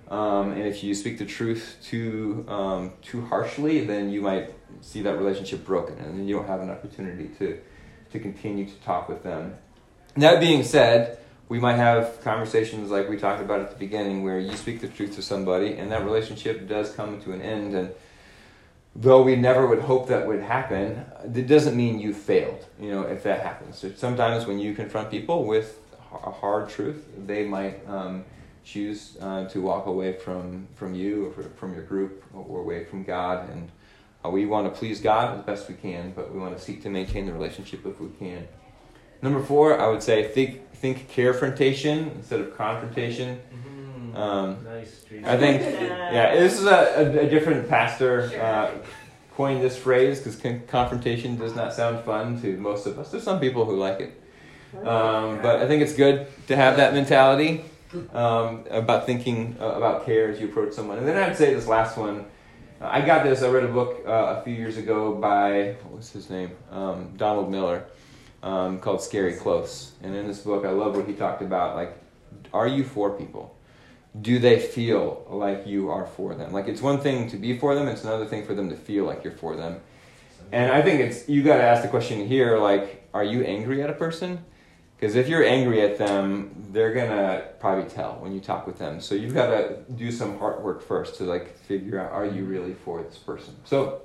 [0.08, 5.02] Um, and if you speak the truth too um, too harshly, then you might see
[5.02, 7.58] that relationship broken, and then you don't have an opportunity to
[8.12, 9.56] to continue to talk with them.
[10.16, 14.38] That being said, we might have conversations like we talked about at the beginning, where
[14.38, 17.90] you speak the truth to somebody, and that relationship does come to an end, and
[18.98, 23.02] though we never would hope that would happen, it doesn't mean you failed, you know,
[23.02, 23.76] if that happens.
[23.78, 25.78] So sometimes when you confront people with
[26.12, 28.24] a hard truth, they might um,
[28.64, 33.04] choose uh, to walk away from from you or from your group or away from
[33.04, 33.70] God, and
[34.24, 36.82] uh, we want to please God as best we can, but we want to seek
[36.82, 38.48] to maintain the relationship if we can.
[39.22, 43.38] Number four, I would say think think carefrontation instead of confrontation.
[43.52, 43.75] Mhm.
[44.16, 45.04] Um, nice.
[45.24, 48.70] I think, yeah, this is a, a, a different pastor uh,
[49.34, 53.10] coined this phrase because con- confrontation does not sound fun to most of us.
[53.10, 54.20] There's some people who like it,
[54.78, 57.62] um, but I think it's good to have that mentality
[58.14, 60.96] um, about thinking uh, about care as you approach someone.
[60.96, 62.24] And then I'd say this last one.
[62.80, 63.42] Uh, I got this.
[63.42, 66.52] I read a book uh, a few years ago by what was his name?
[66.70, 67.84] Um, Donald Miller,
[68.42, 71.76] um, called "Scary Close." And in this book, I love what he talked about.
[71.76, 71.98] Like,
[72.54, 73.55] are you for people?
[74.20, 76.52] Do they feel like you are for them?
[76.52, 79.04] Like it's one thing to be for them, it's another thing for them to feel
[79.04, 79.80] like you're for them.
[80.52, 83.82] And I think it's you got to ask the question here like are you angry
[83.82, 84.44] at a person?
[84.96, 89.00] Because if you're angry at them, they're gonna probably tell when you talk with them.
[89.00, 92.44] So you've got to do some hard work first to like figure out are you
[92.44, 93.54] really for this person.
[93.64, 94.02] So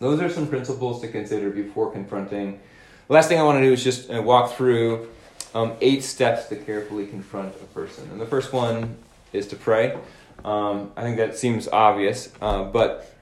[0.00, 2.60] those are some principles to consider before confronting.
[3.06, 5.08] The last thing I want to do is just uh, walk through
[5.54, 8.08] um, eight steps to carefully confront a person.
[8.10, 8.96] And the first one
[9.36, 9.98] is to pray.
[10.44, 13.12] Um, I think that seems obvious, uh, but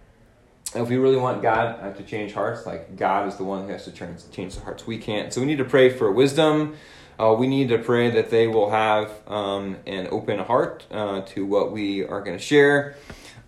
[0.74, 3.68] if we really want God uh, to change hearts, like God is the one who
[3.68, 5.32] has to turn, change the hearts, we can't.
[5.32, 6.76] So we need to pray for wisdom.
[7.18, 11.46] Uh, we need to pray that they will have um, an open heart uh, to
[11.46, 12.96] what we are going to share.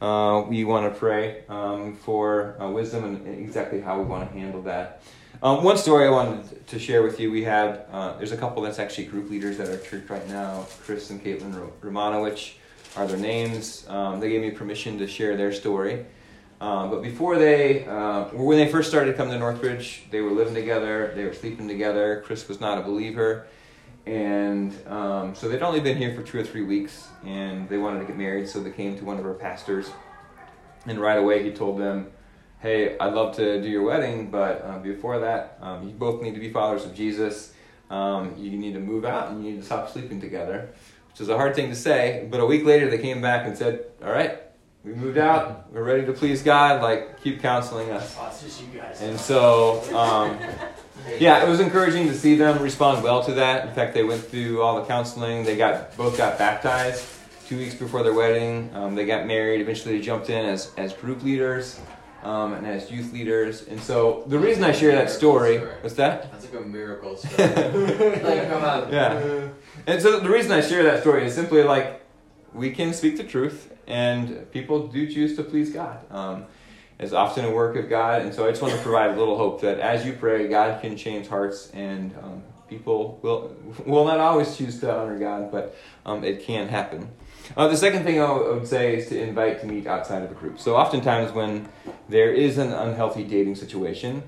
[0.00, 4.38] Uh, we want to pray um, for uh, wisdom and exactly how we want to
[4.38, 5.02] handle that.
[5.42, 7.30] Um, one story I wanted to share with you.
[7.30, 10.66] We had uh, there's a couple that's actually group leaders at our church right now.
[10.82, 12.54] Chris and Caitlin Ro- Romanowicz
[12.96, 13.86] are their names.
[13.88, 16.06] Um, they gave me permission to share their story.
[16.58, 20.54] Um, but before they, uh, when they first started coming to Northridge, they were living
[20.54, 21.12] together.
[21.14, 22.22] They were sleeping together.
[22.24, 23.46] Chris was not a believer,
[24.06, 28.00] and um, so they'd only been here for two or three weeks, and they wanted
[28.00, 28.48] to get married.
[28.48, 29.90] So they came to one of our pastors,
[30.86, 32.10] and right away he told them
[32.60, 36.34] hey, I'd love to do your wedding, but uh, before that, um, you both need
[36.34, 37.52] to be followers of Jesus.
[37.90, 40.70] Um, you need to move out and you need to stop sleeping together,
[41.10, 42.26] which is a hard thing to say.
[42.30, 44.40] But a week later, they came back and said, all right,
[44.84, 45.72] we moved out.
[45.72, 46.82] We're ready to please God.
[46.82, 48.16] Like, keep counseling us.
[48.18, 49.00] Oh, it's just you guys.
[49.02, 50.38] And so, um,
[51.18, 53.68] yeah, it was encouraging to see them respond well to that.
[53.68, 55.44] In fact, they went through all the counseling.
[55.44, 57.04] They got both got baptized
[57.46, 58.70] two weeks before their wedding.
[58.74, 59.60] Um, they got married.
[59.60, 61.80] Eventually, they jumped in as as group leaders
[62.26, 63.68] um, and as youth leaders.
[63.68, 66.32] And so, the reason I share that story, what's that?
[66.32, 67.46] That's like a miracle story.
[67.46, 68.92] like, come on.
[68.92, 69.48] Yeah.
[69.86, 72.02] And so the reason I share that story is simply like
[72.52, 76.00] we can speak the truth, and people do choose to please God.
[76.10, 76.46] Um,
[76.98, 79.36] it's often a work of God, and so I just want to provide a little
[79.36, 84.18] hope that as you pray, God can change hearts, and um, people will will not
[84.18, 87.08] always choose to honor God, but um, it can happen.
[87.54, 90.34] Uh, the second thing I would say is to invite to meet outside of a
[90.34, 90.58] group.
[90.58, 91.68] So oftentimes when
[92.08, 94.22] there is an unhealthy dating situation,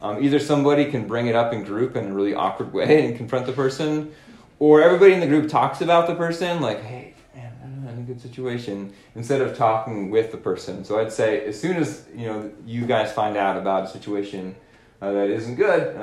[0.00, 3.16] um, either somebody can bring it up in group in a really awkward way and
[3.16, 4.12] confront the person,
[4.58, 8.02] or everybody in the group talks about the person, like, hey, man, I'm in a
[8.02, 10.84] good situation, instead of talking with the person.
[10.84, 14.54] So I'd say as soon as you know you guys find out about a situation
[15.02, 15.96] uh, that isn't good,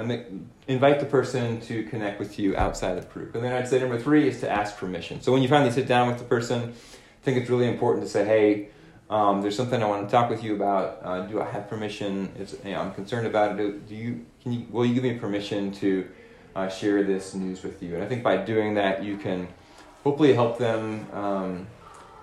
[0.67, 3.33] invite the person to connect with you outside of group.
[3.33, 5.21] And then I'd say number three is to ask permission.
[5.21, 8.09] So when you finally sit down with the person, I think it's really important to
[8.09, 8.69] say, hey,
[9.09, 10.99] um, there's something I want to talk with you about.
[11.01, 12.31] Uh, do I have permission?
[12.37, 13.57] It's, you know, I'm concerned about it.
[13.57, 14.25] Do, do you?
[14.43, 14.67] Can you?
[14.69, 16.07] Will you give me permission to
[16.55, 17.95] uh, share this news with you?
[17.95, 19.47] And I think by doing that, you can
[20.03, 21.67] hopefully help them um,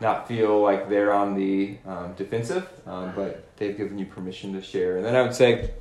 [0.01, 4.63] not feel like they're on the um, defensive, um, but they've given you permission to
[4.63, 4.99] share.
[4.99, 5.73] And then I would say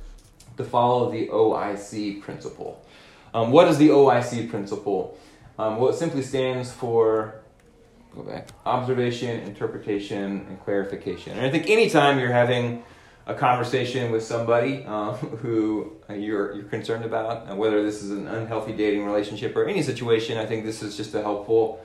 [0.56, 2.84] to follow the OIC principle.
[3.34, 5.18] Um, what is the OIC principle?
[5.58, 7.40] Um, well, it simply stands for
[8.14, 11.36] go back observation, interpretation, and clarification.
[11.36, 12.82] And I think anytime you're having
[13.26, 18.26] a conversation with somebody um, who you're you're concerned about, and whether this is an
[18.28, 21.84] unhealthy dating relationship or any situation, I think this is just a helpful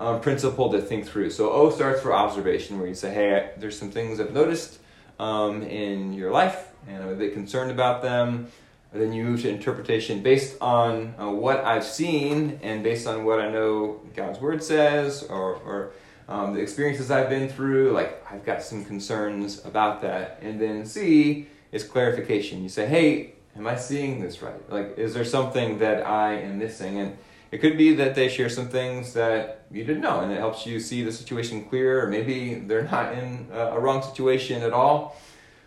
[0.00, 1.30] um, principle to think through.
[1.30, 4.78] So O starts for observation, where you say, "Hey, I, there's some things I've noticed
[5.18, 8.48] um, in your life, and I'm a bit concerned about them."
[8.92, 13.24] And then you move to interpretation based on uh, what I've seen and based on
[13.24, 15.92] what I know God's Word says, or, or
[16.28, 17.92] um, the experiences I've been through.
[17.92, 20.40] Like I've got some concerns about that.
[20.42, 22.62] And then C is clarification.
[22.62, 24.70] You say, "Hey, am I seeing this right?
[24.70, 27.16] Like, is there something that I am missing?" And
[27.50, 30.66] it could be that they share some things that you didn't know, and it helps
[30.66, 32.06] you see the situation clearer.
[32.06, 35.16] Or maybe they're not in a, a wrong situation at all.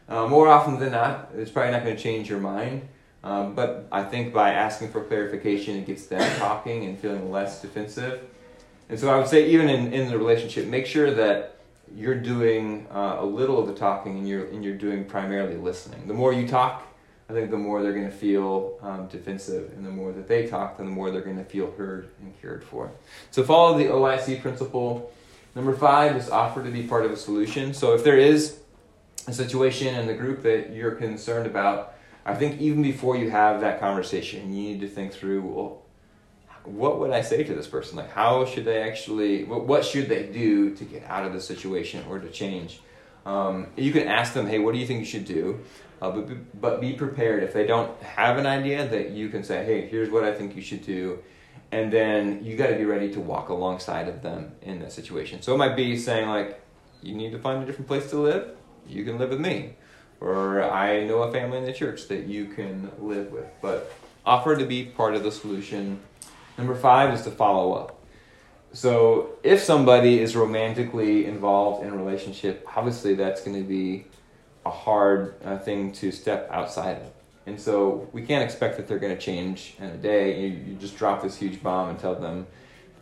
[0.07, 2.87] Uh, more often than not, it's probably not going to change your mind.
[3.23, 7.61] Um, but I think by asking for clarification, it gets them talking and feeling less
[7.61, 8.21] defensive.
[8.87, 11.57] And so I would say, even in, in the relationship, make sure that
[11.95, 16.07] you're doing uh, a little of the talking and you're, and you're doing primarily listening.
[16.07, 16.83] The more you talk,
[17.27, 20.45] I think the more they're going to feel um, defensive, and the more that they
[20.45, 22.91] talk, then the more they're going to feel heard and cared for.
[23.31, 25.11] So follow the OIC principle.
[25.55, 27.73] Number five is offer to be part of a solution.
[27.73, 28.59] So if there is
[29.33, 33.79] situation and the group that you're concerned about, I think even before you have that
[33.79, 35.81] conversation, you need to think through, well,
[36.63, 37.97] what would I say to this person?
[37.97, 42.03] Like, how should they actually, what, should they do to get out of the situation
[42.09, 42.81] or to change?
[43.25, 45.59] Um, you can ask them, hey, what do you think you should do?
[46.01, 47.43] Uh, but, but be prepared.
[47.43, 50.55] If they don't have an idea, that you can say, hey, here's what I think
[50.55, 51.19] you should do.
[51.71, 55.41] And then you got to be ready to walk alongside of them in that situation.
[55.41, 56.61] So it might be saying, like,
[57.01, 58.55] you need to find a different place to live.
[58.87, 59.75] You can live with me.
[60.21, 63.47] Or I know a family in the church that you can live with.
[63.61, 63.91] But
[64.25, 65.99] offer to be part of the solution.
[66.57, 68.01] Number five is to follow up.
[68.73, 74.05] So if somebody is romantically involved in a relationship, obviously that's going to be
[74.65, 77.11] a hard uh, thing to step outside of.
[77.45, 80.41] And so we can't expect that they're going to change in a day.
[80.41, 82.47] You, you just drop this huge bomb and tell them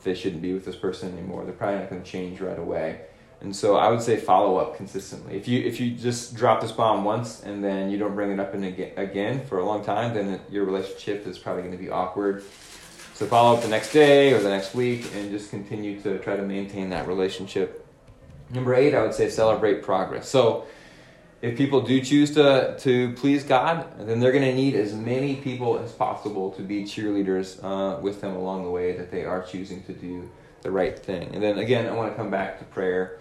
[0.04, 1.46] they shouldn't be with this person anymore.
[1.46, 3.02] They're probably not going to change right away.
[3.44, 5.36] And so I would say follow up consistently.
[5.36, 8.40] If you if you just drop this bomb once and then you don't bring it
[8.40, 11.84] up in again, again for a long time, then your relationship is probably going to
[11.84, 12.44] be awkward.
[13.14, 16.36] So follow up the next day or the next week and just continue to try
[16.36, 17.86] to maintain that relationship.
[18.50, 20.28] Number eight, I would say celebrate progress.
[20.28, 20.66] So
[21.42, 25.36] if people do choose to, to please God, then they're going to need as many
[25.36, 29.44] people as possible to be cheerleaders uh, with them along the way that they are
[29.44, 30.30] choosing to do
[30.62, 31.30] the right thing.
[31.34, 33.20] And then again, I want to come back to prayer.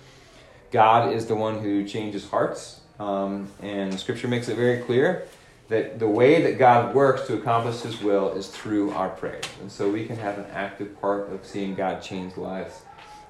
[0.73, 5.29] God is the one who changes hearts, um, and Scripture makes it very clear
[5.69, 9.45] that the way that God works to accomplish His will is through our prayers.
[9.61, 12.83] And so we can have an active part of seeing God change lives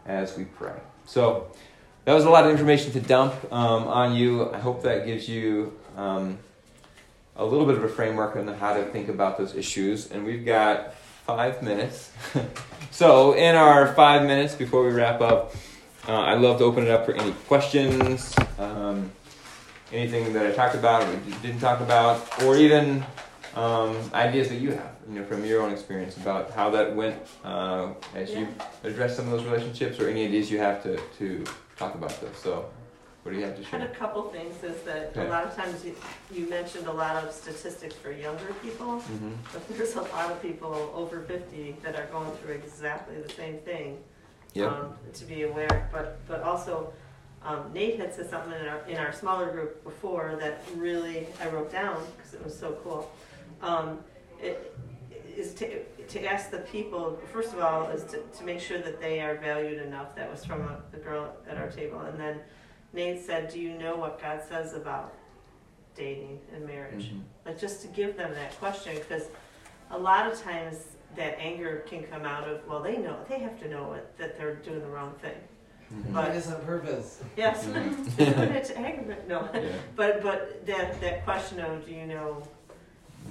[0.07, 0.75] as we pray.
[1.05, 1.53] So
[2.05, 4.53] that was a lot of information to dump um, on you.
[4.53, 6.39] I hope that gives you um,
[7.37, 10.11] a little bit of a framework on how to think about those issues.
[10.11, 10.95] And we've got
[11.27, 12.13] five minutes.
[12.91, 15.55] so, in our five minutes before we wrap up,
[16.09, 18.35] uh, I'd love to open it up for any questions.
[18.59, 19.11] Um,
[19.93, 23.05] anything that I talked about or didn't talk about, or even
[23.55, 27.17] um, ideas that you have, you know, from your own experience about how that went
[27.45, 28.49] uh, as you
[28.85, 31.45] address some of those relationships, or any ideas you have to, to
[31.77, 32.39] talk about this.
[32.39, 32.71] So,
[33.23, 35.27] what do you have to I had a couple things, is that Okay.
[35.27, 35.95] a lot of times you,
[36.33, 40.41] you mentioned a lot of statistics for younger people, hmm but there's a lot of
[40.43, 43.99] people over fifty that are going through exactly the same thing.
[44.55, 44.71] Yep.
[44.73, 46.93] um, To be aware, but, but also,
[47.45, 51.49] um, Nate had said something in our, in our smaller group before that really, I
[51.49, 53.11] wrote down, because it was so cool.
[53.61, 53.99] Um,
[54.41, 54.77] it,
[55.37, 59.01] is to, to ask the people, first of all, is to, to make sure that
[59.01, 62.39] they are valued enough, that was from a, the girl at our table, and then
[62.93, 65.15] Nate said, do you know what God says about
[65.97, 67.11] dating and marriage?
[67.13, 67.23] Mhm.
[67.47, 69.29] Like just to give them that question, because
[69.91, 70.77] a lot of times
[71.17, 74.37] that anger can come out of, well, they know, they have to know it, that
[74.39, 75.37] they're doing the wrong thing.
[75.93, 76.15] Mhm.
[76.15, 77.23] But- It is on purpose.
[77.37, 77.83] Yes, but
[78.19, 79.17] it's anger.
[79.29, 79.73] no, Yeah.
[79.95, 82.43] but, but that, that question of, do you know,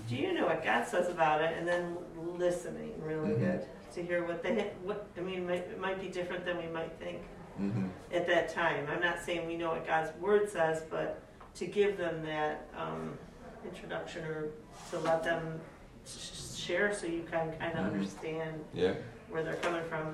[0.07, 1.97] do you know what God says about it, and then
[2.37, 3.39] listening really Mhm.
[3.39, 3.65] good,
[3.95, 6.67] to hear what they, what, I mean, it might, it might be different than we
[6.67, 7.19] might think
[7.59, 7.89] Mhm.
[8.13, 8.87] at that time.
[8.93, 11.19] I'm not saying we know what God's word says, but
[11.55, 13.17] to give them that um,
[13.65, 14.47] introduction or
[14.91, 15.70] to let them sh-
[16.15, 17.93] share so you can kind of Mhm.
[17.93, 18.93] understand Yeah.
[19.29, 20.13] where they're coming from.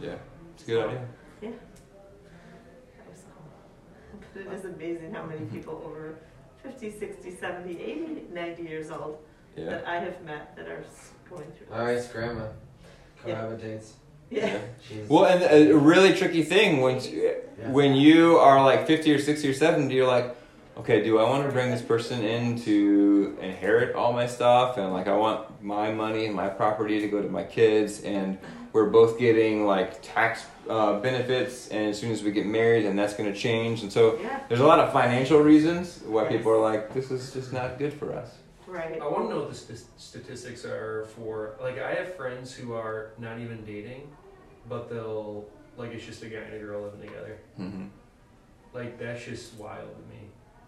[0.00, 0.16] Yeah.
[0.54, 1.00] It's a good idea.
[1.40, 1.50] That
[3.08, 4.20] was cool.
[4.34, 6.14] But it is amazing how many people over
[6.62, 9.18] 50, 60, 70, 80, 90 years old
[9.56, 9.70] Yeah.
[9.70, 10.84] that I have met that are
[11.30, 11.74] going through this.
[11.74, 12.44] All right, grandma.
[13.26, 13.42] Yeah.
[13.42, 13.92] Cohabitates.
[14.30, 14.58] Yeah.
[14.86, 17.70] She's, Well, and a really tricky thing when Yeah.
[17.70, 20.34] when you are like 50 or 60 or 70, you're like,
[20.76, 24.76] okay, do I want to bring this person in to inherit all my stuff?
[24.78, 28.02] And like, I want my money and my property to go to my kids.
[28.02, 28.38] And
[28.72, 31.68] we're both getting like tax uh, benefits.
[31.68, 33.82] And as soon as we get married, and that's going to change.
[33.82, 37.32] And so Yeah, there's a lot of financial reasons why people are like, this is
[37.32, 38.30] just not good for us.
[38.66, 39.00] right.
[39.00, 41.56] I want to know what the st- statistics are for.
[41.60, 44.08] Like, I have friends who are not even dating,
[44.68, 45.44] but they'll
[45.76, 47.38] like it's just a guy and a girl living together.
[47.56, 47.86] hmm
[48.74, 50.21] Like that's just wild to me.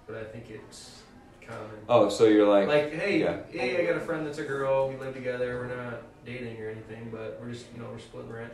[0.07, 1.03] But I think it's
[1.47, 1.69] common.
[1.89, 3.39] Oh, so you're like, Like, hey, yeah.
[3.51, 4.89] hey, I got a friend that's a girl.
[4.89, 5.57] We live together.
[5.59, 8.53] We're not dating or anything, but we're just, you know, we're splitting rent.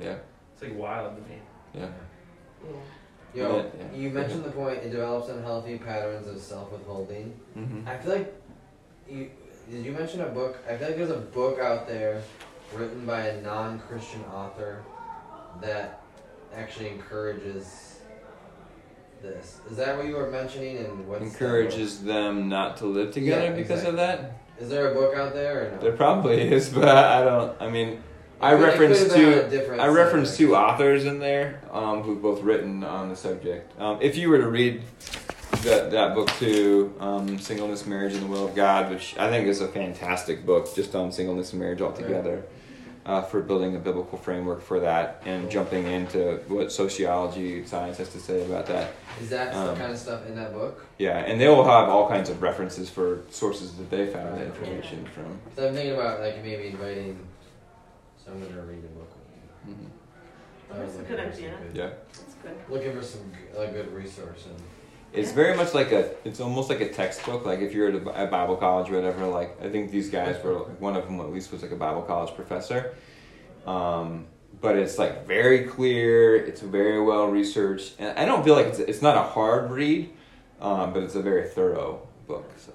[0.00, 0.16] yeah,
[0.54, 1.38] It's like wild to me.
[1.74, 1.86] yeah.
[2.64, 2.70] Yeah.
[3.34, 3.98] Yo, Yeah, yeah.
[3.98, 4.78] you mentioned the point.
[4.78, 7.38] It develops unhealthy patterns of self-withholding.
[7.54, 8.34] hmm I feel like
[9.08, 9.30] you
[9.70, 10.56] did you mention a book?
[10.70, 12.22] I feel like there's a book out there
[12.74, 14.82] written by a non-Christian author
[15.60, 16.02] that
[16.54, 17.95] actually encourages
[19.26, 19.60] this.
[19.70, 20.78] Is that what you were mentioning?
[20.78, 24.38] And what Encourages them not to live together Yeah, because of that.
[24.58, 25.78] Is there a book out there or no?
[25.82, 27.60] There probably is, but I don't.
[27.60, 28.02] I mean,
[28.40, 29.80] I It could- it could referenced have been on a two.
[29.80, 33.78] I referenced two authors in there um, who've both written on the subject.
[33.80, 34.82] Um, if you were to read
[35.62, 39.46] that that book too, um, "Singleness, Marriage, and the Will of God," which I think
[39.48, 42.42] is a fantastic book just on singleness and marriage altogether,
[43.06, 48.08] uh, for building a biblical framework for that and jumping into what sociology science has
[48.10, 48.90] to say about that.
[49.22, 50.84] Is that the Um, kind of stuff in that book?
[50.98, 54.46] Yeah, and they will have all kinds of references for sources that they found that
[54.46, 55.38] information from.
[55.54, 57.16] So I'm thinking about like maybe inviting
[58.24, 59.08] someone to read the book.
[59.64, 59.84] with me.
[59.84, 60.80] Mhm.
[60.84, 61.54] Was That's a good idea.
[61.62, 61.90] good- Yeah.
[62.08, 62.56] That's good.
[62.68, 64.60] Looking for some g- a good resource and
[65.12, 66.10] It's very much like a.
[66.26, 67.46] It's almost like a textbook.
[67.46, 69.26] Like if you're at a, at Bible college or whatever.
[69.26, 70.58] Like I think these guys were.
[70.78, 72.94] One of them at least was like a Bible college professor.
[73.66, 74.26] Um,
[74.60, 76.36] but it's like very clear.
[76.36, 78.78] It's very well researched, and I don't feel like it's.
[78.78, 80.10] It's not a hard read,
[80.60, 82.50] um, but it's a very thorough book.
[82.56, 82.72] So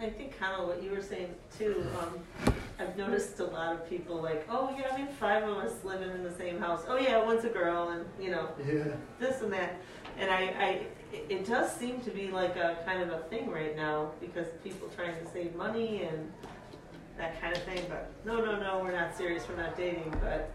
[0.00, 1.86] I think kind of what you were saying too.
[2.00, 5.72] Um, I've noticed a lot of people like, oh yeah, I mean five of us
[5.84, 6.82] living in the same house.
[6.88, 8.84] Oh yeah, one's a girl, and you know Yeah.
[9.20, 9.80] this and that.
[10.18, 10.86] And I, I,
[11.28, 14.88] it- does seem to be like a kind of a thing right now because people
[14.96, 16.32] trying to save money and
[17.18, 17.80] that kind of thing.
[17.88, 19.46] But no, no, no, we're not serious.
[19.48, 20.50] We're not dating, but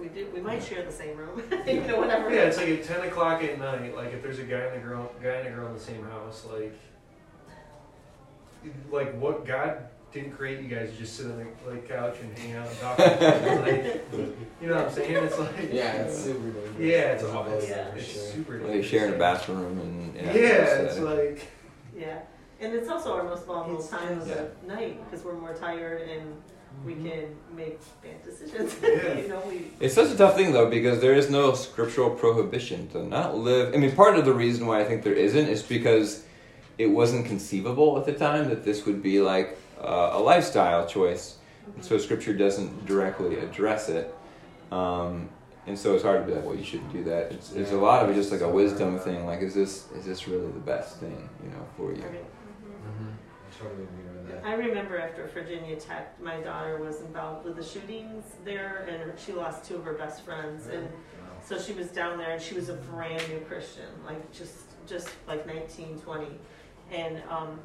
[0.00, 0.28] we do.
[0.34, 1.42] We might share the same room.
[1.66, 2.30] you know, whatever.
[2.34, 3.94] Yeah, it's like at ten o'clock at night.
[3.94, 6.04] Like if there's a guy and a girl, guy and a girl in the same
[6.04, 6.74] house, like,
[8.90, 12.38] like what God didn't create you guys to just sit on the like couch and
[12.38, 12.98] hang out and talk.
[12.98, 14.04] like,
[14.60, 15.24] you know what I'm saying?
[15.24, 16.78] It's like yeah, it's super dangerous.
[16.78, 17.52] yeah, it's It's awful.
[17.62, 17.94] Yeah.
[17.94, 18.22] it's sure.
[18.22, 18.58] super.
[18.58, 18.86] they dangerous.
[18.86, 20.64] share in a bathroom and Yeah, yeah.
[20.80, 21.48] it's like
[21.96, 22.18] Yeah,
[22.60, 24.34] and it's also our most vulnerable It's- time of yeah.
[24.34, 26.36] the night because we're more tired and
[26.84, 27.08] we mm-hmm.
[27.08, 28.76] can make bad decisions.
[28.82, 29.18] Yeah.
[29.18, 29.70] you know, we.
[29.80, 33.74] It's such a tough thing though because there is no scriptural prohibition to not live.
[33.74, 36.24] I mean, part of the reason why I think there isn't is because
[36.78, 41.38] it wasn't conceivable at the time that this would be like uh, a lifestyle choice.
[41.74, 44.14] And so scripture doesn't directly address it.
[44.72, 45.28] Um,
[45.66, 47.32] and so it's hard to be like, well, you shouldn't do that.
[47.32, 49.26] It's, it's a lot of it just like a wisdom thing.
[49.26, 52.02] Like, is this is this really the best thing, you know, for you?
[52.02, 53.08] Mm-hmm.
[53.08, 54.44] I totally agree with that.
[54.44, 59.32] I remember after Virginia Tech, my daughter was involved with the shootings there, and she
[59.32, 60.88] lost two of her best friends, and
[61.44, 64.56] so she was down there, and she was a brand new Christian, like just
[64.86, 66.26] just like 19, 20,
[66.90, 67.60] and um,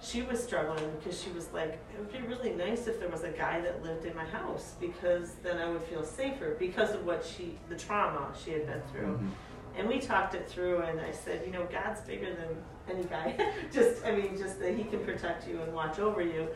[0.00, 3.24] she was struggling because she was like, it would be really nice if there was
[3.24, 7.04] a guy that lived in my house because then I would feel safer because of
[7.04, 9.18] what she, the trauma she had been through.
[9.18, 9.30] Mhm.
[9.76, 13.36] And we talked it through, and I said, you know, God's bigger than any guy.
[13.72, 16.48] just, I mean, just that He can protect you and watch over you.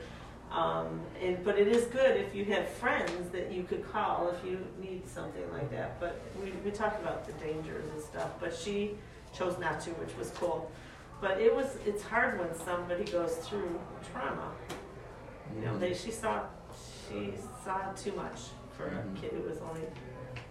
[0.51, 4.45] Um, and but it is good if you have friends that you could call if
[4.45, 5.99] you need something like that.
[5.99, 8.33] But we we talked about the dangers and stuff.
[8.39, 8.97] But she
[9.33, 10.71] chose not to, which was cool.
[11.23, 13.79] But it was it's hard when somebody goes through
[14.13, 14.51] trauma.
[15.55, 16.41] You know, they she saw
[17.09, 17.33] she
[17.65, 18.41] saw too much
[18.77, 19.17] for a Mhm.
[19.21, 19.83] kid who was only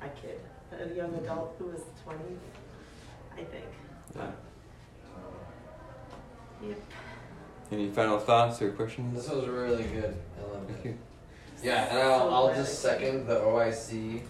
[0.01, 0.39] a kid,
[0.71, 2.37] a young adult who was twenty,
[3.33, 3.65] I think.
[4.15, 4.31] Yeah.
[6.63, 6.79] Yep.
[7.73, 9.13] Any final thoughts or questions?
[9.15, 10.15] This was really good.
[10.39, 10.85] I love it.
[10.85, 10.97] you.
[11.63, 14.23] Yeah, and I'll, So I'll just second the OIC.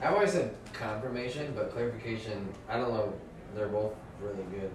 [0.00, 3.12] I always said confirmation, but clarification, I don't know,
[3.54, 4.70] they're both really good.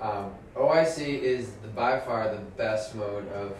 [0.00, 3.56] Um, OIC is the, by far the best mode of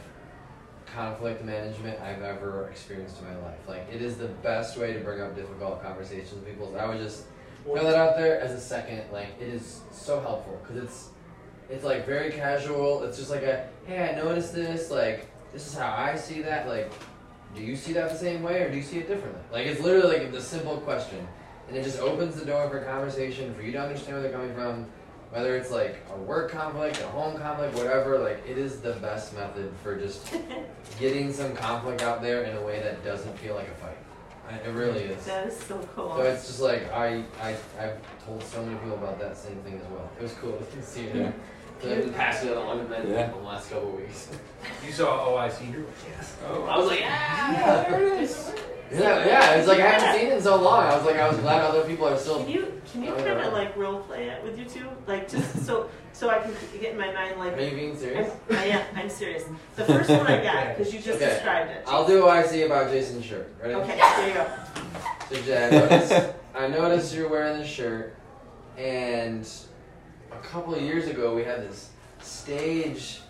[0.86, 3.58] conflict management I've ever experienced in my life.
[3.66, 6.74] Like, it is the best way to bring up difficult conversations with people.
[6.78, 7.24] I would just
[7.64, 9.02] throw that out there as a second.
[9.12, 11.08] Like, it is so helpful because it's
[11.70, 13.02] it's like very casual.
[13.02, 14.90] It's just like a hey, I noticed this.
[14.90, 16.66] Like, this is how I see that.
[16.66, 16.90] Like,
[17.54, 19.42] do you see that the same way or do you see it differently?
[19.52, 21.26] Like, it's literally like the simple question,
[21.68, 24.54] and it just opens the door for conversation for you to understand where they're coming
[24.54, 24.86] from.
[25.30, 29.34] Whether it's like a work conflict, a home conflict, whatever, like it is the best
[29.34, 30.34] method for just
[31.00, 33.98] getting some conflict out there in a way that doesn't feel like a fight.
[34.64, 35.26] It really is.
[35.26, 36.16] That is so cool.
[36.16, 39.74] So it's just like I, I I've told so many people about that same thing
[39.74, 40.10] as well.
[40.18, 41.16] It was cool to see it.
[41.16, 41.32] Yeah.
[41.82, 43.30] So I've been passing it along to many Yeah.
[43.30, 44.30] the last couple of weeks.
[44.84, 46.36] you saw oh, OIC, and you're like yes.
[46.48, 46.64] Oh.
[46.64, 48.52] I was like, yeah, there it is.
[48.90, 49.54] Yeah, yeah.
[49.54, 50.84] It's like I haven't seen it in so long.
[50.84, 52.38] I was like, I was glad other people are still.
[52.44, 55.28] Can you can you Oh, kind of like role play it with you two, like
[55.30, 58.32] just so so I can get in my mind like Are you being I'm, serious?
[58.50, 59.44] I am I'm serious.
[59.76, 61.34] The first one I got because you just Okay.
[61.34, 61.84] described it.
[61.86, 63.52] I'll do what I see about Jason's shirt.
[63.60, 63.74] Ready?
[63.74, 64.46] Okay, there you go.
[65.30, 68.16] So Jay, I noticed, I noticed you're wearing this shirt,
[68.78, 69.46] and
[70.32, 73.20] a couple of years ago we had this stage,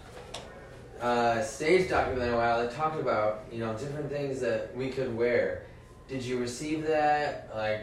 [1.00, 5.16] uh, stage documentary a while that talked about you know different things that we could
[5.16, 5.62] wear,
[6.08, 7.50] did you receive that?
[7.54, 7.82] Like,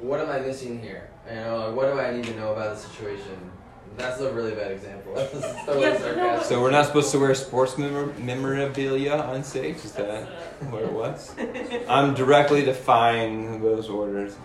[0.00, 1.10] what am I missing here?
[1.28, 3.50] You know, like, what do I need to know about the situation?
[3.96, 5.14] That's a really bad example.
[5.14, 5.32] That's
[5.68, 6.42] Yes, no.
[6.42, 9.76] So we're not supposed to wear sports memor- memorabilia on stage?
[9.76, 10.24] Is that
[10.70, 11.32] what it was?
[11.88, 14.36] I'm directly defying those orders.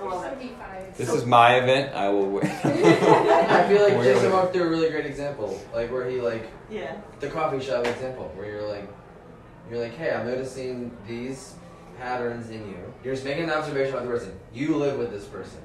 [0.00, 0.36] Well,
[0.96, 1.94] This is my event.
[1.94, 2.44] I will wear.
[2.64, 6.48] I feel like Where- Jason walked through a really great example, like where he like
[6.70, 6.96] yeah.
[7.20, 8.88] the coffee shop example, where you're like,
[9.70, 11.54] you're like, hey, I'm noticing these
[11.98, 12.92] patterns in you.
[13.02, 14.38] You're just making an observation about the person.
[14.52, 15.60] You live with this person.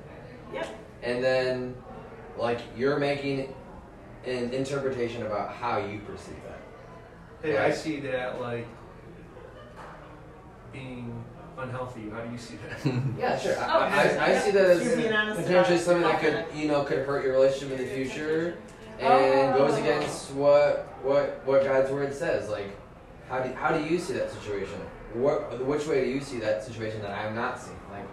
[0.54, 0.68] Yep.
[1.04, 1.76] And then,
[2.38, 3.54] like, you're making
[4.26, 6.62] an interpretation about how you perceive that.
[7.42, 8.68] Hey, I see that like
[10.72, 11.24] being
[11.64, 12.10] unhealthy.
[12.10, 12.94] How do you see that?
[13.20, 13.58] Yeah, sure.
[13.60, 15.80] I, Oh, I, I, I see that as You're being honest potentially it.
[15.80, 18.58] something that could, you know, could hurt your relationship in the future,
[19.00, 19.82] and goes Oh.
[19.82, 22.50] against what what what God's word says.
[22.50, 22.76] Like,
[23.30, 24.80] how do how do you see that situation?
[25.14, 27.78] What which way do you see that situation that I'm not seeing?
[27.92, 28.06] Like,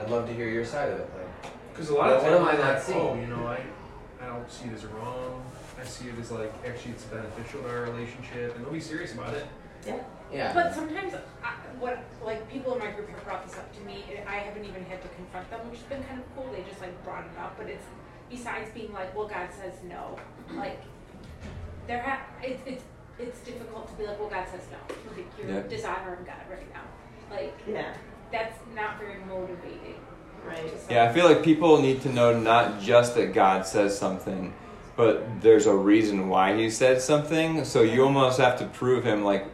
[0.00, 1.10] I'd love to hear your side of it.
[1.16, 2.98] Like, Because a lot of What times am I I'm not like, seeing?
[2.98, 3.60] oh, you know, I,
[4.22, 5.44] I don't see it as wrong.
[5.80, 9.12] I see it as like actually it's beneficial to our relationship, and they'll be serious
[9.14, 9.46] about it.
[9.86, 9.98] yeah.
[10.32, 11.48] But sometimes, I,
[11.80, 14.04] what like people in my group have brought this up to me.
[14.26, 16.50] I haven't even had to confront them, which has been kind of cool.
[16.52, 17.84] They just like brought it up, but it's
[18.30, 20.18] besides being like, well, God says no.
[20.56, 20.82] Like
[21.86, 22.84] there, ha- it's it's
[23.18, 24.94] it's difficult to be like, well, God says no.
[25.16, 25.62] Like you're Yeah.
[25.68, 27.34] dishonoring God right now.
[27.34, 27.94] Like Yeah.
[28.30, 29.96] that's not very motivating.
[30.46, 30.72] Right.
[30.88, 34.54] Yeah, I feel like people need to know not just that God says something,
[34.96, 37.64] but there's a reason why He said something.
[37.64, 39.46] So you almost have to prove Him like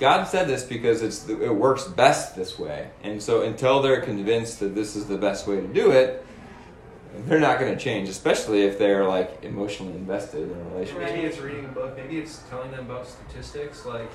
[0.00, 2.88] God said this because it's it works best this way.
[3.02, 6.24] And so until they're convinced that this is the best way to do it,
[7.26, 8.08] they're not going to change.
[8.08, 11.02] Especially if they're like emotionally invested in a relationship.
[11.14, 11.96] Maybe it's reading a book.
[11.96, 13.84] Maybe it's telling them about statistics.
[13.84, 14.10] Like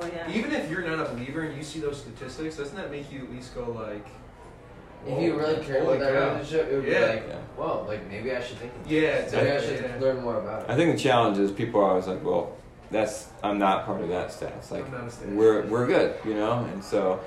[0.00, 0.30] Oh yeah.
[0.30, 3.24] even if you're not a believer and you see those statistics, doesn't that make you
[3.24, 4.06] at least go like,
[5.06, 6.32] if you really care Holy about that cow.
[6.34, 7.06] relationship, it would Yeah.
[7.06, 7.34] be like, Yeah.
[7.58, 8.72] well, like maybe I should think.
[8.86, 9.28] Yeah.
[9.32, 9.96] Maybe I should yeah.
[10.00, 10.70] learn more about it.
[10.70, 12.52] I think the challenge is people are always like, well,
[12.90, 14.70] that's I'm not part of that status.
[14.70, 15.28] Like I'm not a state.
[15.30, 16.64] we're we're good, you know.
[16.72, 17.20] And so,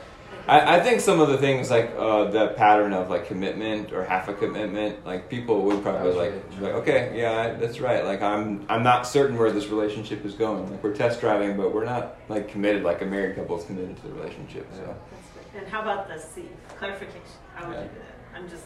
[0.47, 4.03] I, I think some of the things like uh, the pattern of like commitment or
[4.03, 8.03] half a commitment, like people would probably like, be like, okay, yeah, that's right.
[8.03, 10.70] Like I'm I'm not certain where this relationship is going.
[10.70, 13.95] Like we're test driving, but we're not like committed like a married couple is committed
[13.97, 14.68] to the relationship.
[14.74, 14.88] So Yeah.
[14.88, 15.55] That's.
[15.55, 17.22] And how about the C clarification?
[17.55, 17.84] How would Yeah.
[17.84, 18.38] you do that?
[18.38, 18.66] I'm just.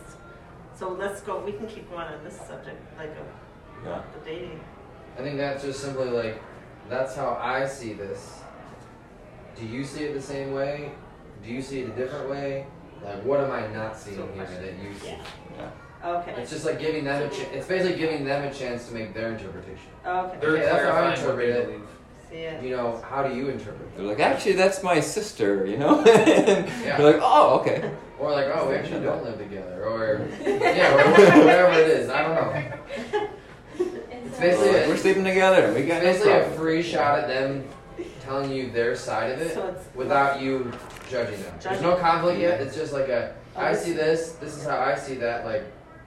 [0.75, 1.43] So let's go.
[1.43, 3.25] We can keep going on this subject, like of
[3.83, 4.59] yeah, the dating.
[5.17, 6.41] I think that's just simply like,
[6.89, 8.41] that's how I see this.
[9.59, 10.91] Do you see it the same way?
[11.43, 12.65] Do you see it a different way?
[13.03, 15.07] Like, what am I not seeing here that you see?
[15.07, 15.17] Yeah.
[15.57, 15.69] yeah.
[16.09, 16.33] Okay.
[16.41, 17.49] It's just like giving them a chance.
[17.53, 19.89] It's basically giving them a chance to make their interpretation.
[20.05, 20.37] Okay.
[20.39, 21.65] They're Okay, that's how I clarifying what they interpret it.
[21.67, 21.87] believe.
[22.29, 22.59] See ya.
[22.61, 23.95] You know, how do you interpret it?
[23.97, 24.09] They're it?
[24.09, 25.99] like, actually, that's my sister, you know.
[26.05, 26.97] and Yeah.
[26.99, 27.89] You're like, oh, okay.
[28.19, 29.85] Or like, oh, we actually don't live together.
[29.85, 32.09] Or, yeah, or whatever it is.
[32.09, 32.35] I don't
[33.13, 33.27] know.
[34.37, 35.73] And It's basically Like, we're sleeping together.
[35.73, 37.67] We It's got no basically a free shot at them
[38.21, 40.71] telling you their side of it So without you
[41.09, 41.53] judging them.
[41.61, 42.61] There's no conflict yet.
[42.61, 44.31] It's just like a, I this- see this.
[44.33, 45.45] This is how I see that.
[45.45, 45.63] Like,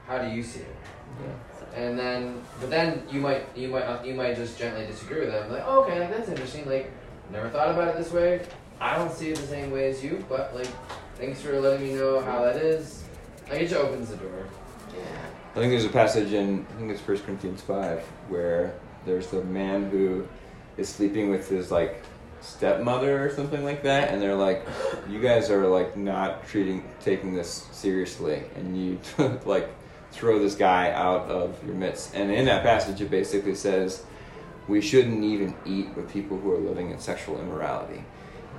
[0.07, 0.77] how do you see it?
[1.75, 5.31] And then, but then you might, you might, uh, you might just gently disagree with
[5.31, 5.53] them.
[5.53, 6.69] Like, oh, okay, like, that's interesting.
[6.69, 6.91] Like,
[7.31, 8.45] never thought about it this way.
[8.81, 10.67] I don't see it the same way as you, but like,
[11.17, 13.05] thanks for letting me know how that is.
[13.49, 14.47] Like, it just opens the door.
[14.97, 15.05] Yeah.
[15.51, 18.75] I think there's a passage in I think it's First Corinthians five where
[19.05, 20.27] there's the man who
[20.77, 22.05] is sleeping with his like
[22.41, 24.65] stepmother or something like that, and they're like,
[25.09, 29.01] "You guys are like not treating taking this seriously," and you
[29.45, 29.69] like
[30.13, 32.15] throw this guy out of your midst.
[32.15, 34.05] And in that passage, it basically says
[34.69, 38.05] we shouldn't even eat with people who are living in sexual immorality.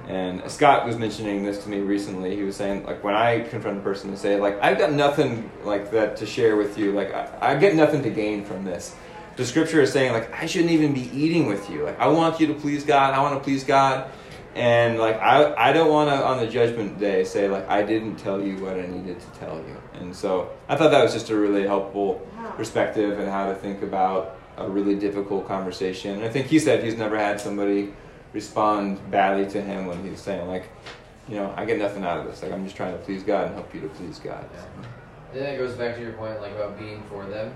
[0.07, 2.35] And Scott was mentioning this to me recently.
[2.35, 5.49] He was saying, like, when I confront a person and say, like, I've got nothing
[5.63, 6.91] like that to share with you.
[6.91, 8.95] Like, I, I get nothing to gain from this.
[9.37, 11.83] The scripture is saying, like, I shouldn't even be eating with you.
[11.83, 13.13] Like, I want you to please God.
[13.13, 14.11] I want to please God.
[14.53, 18.17] And like, I, I don't want to on the judgment day say like, I didn't
[18.17, 19.77] tell you what I needed to tell you.
[19.93, 22.27] And so I thought that was just a really helpful
[22.57, 26.15] perspective and how to think about a really difficult conversation.
[26.15, 27.93] And I think he said he's never had somebody
[28.33, 30.69] respond badly to him when he's saying like,
[31.27, 32.41] you know, I get nothing out of this.
[32.41, 34.45] Like I'm just trying to please God and help you to please God.
[34.53, 34.61] Yeah.
[35.33, 37.53] Then it goes back to your point, like about being for them.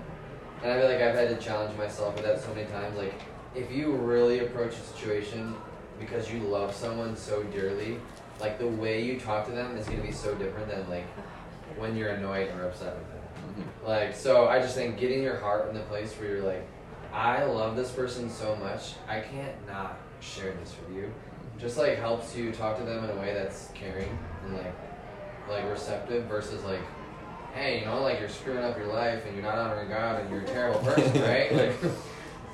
[0.62, 2.96] And I feel like I've had to challenge myself with that so many times.
[2.96, 3.14] Like,
[3.54, 5.54] if you really approach a situation
[6.00, 7.98] because you love someone so dearly,
[8.40, 11.06] like the way you talk to them is gonna be so different than like
[11.76, 13.64] when you're annoyed or upset with them.
[13.82, 13.88] Mhm.
[13.88, 16.66] Like, so I just think getting your heart in the place where you're like,
[17.12, 21.12] I love this person so much, I can't not share this with you.
[21.58, 24.74] just like helps you talk to them in a way that's caring and like
[25.48, 26.80] like receptive versus like
[27.54, 30.30] hey you know like you're screwing up your life and you're not honoring god and
[30.30, 31.74] you're a terrible person right like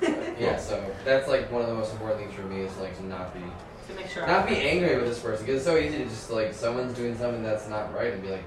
[0.39, 3.05] yeah so that's like one of the most important things for me is like to
[3.05, 3.39] not be
[3.87, 4.25] To make sure.
[4.27, 7.17] not be angry with this person because it's so easy to just like someone's doing
[7.17, 8.43] something that's not right and be like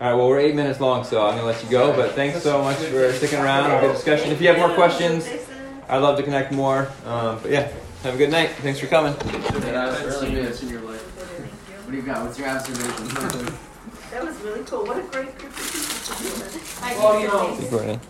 [0.00, 1.94] All right, well, we're eight minutes long, so I'm going to let you go.
[1.94, 3.70] But thanks so much for sticking around.
[3.80, 4.32] Good discussion.
[4.32, 5.24] If you have more questions,
[5.92, 6.90] I'd love to connect more.
[7.04, 7.70] Um, but yeah,
[8.02, 8.48] have a good night.
[8.62, 9.12] Thanks for coming.
[9.12, 11.02] that was really good in your life.
[11.02, 12.24] What do you got?
[12.24, 13.54] What's your observation?
[14.12, 14.84] That was really cool.
[14.84, 16.82] What a great group of people to do it.
[16.82, 18.00] I Well, you know, it's- Recording.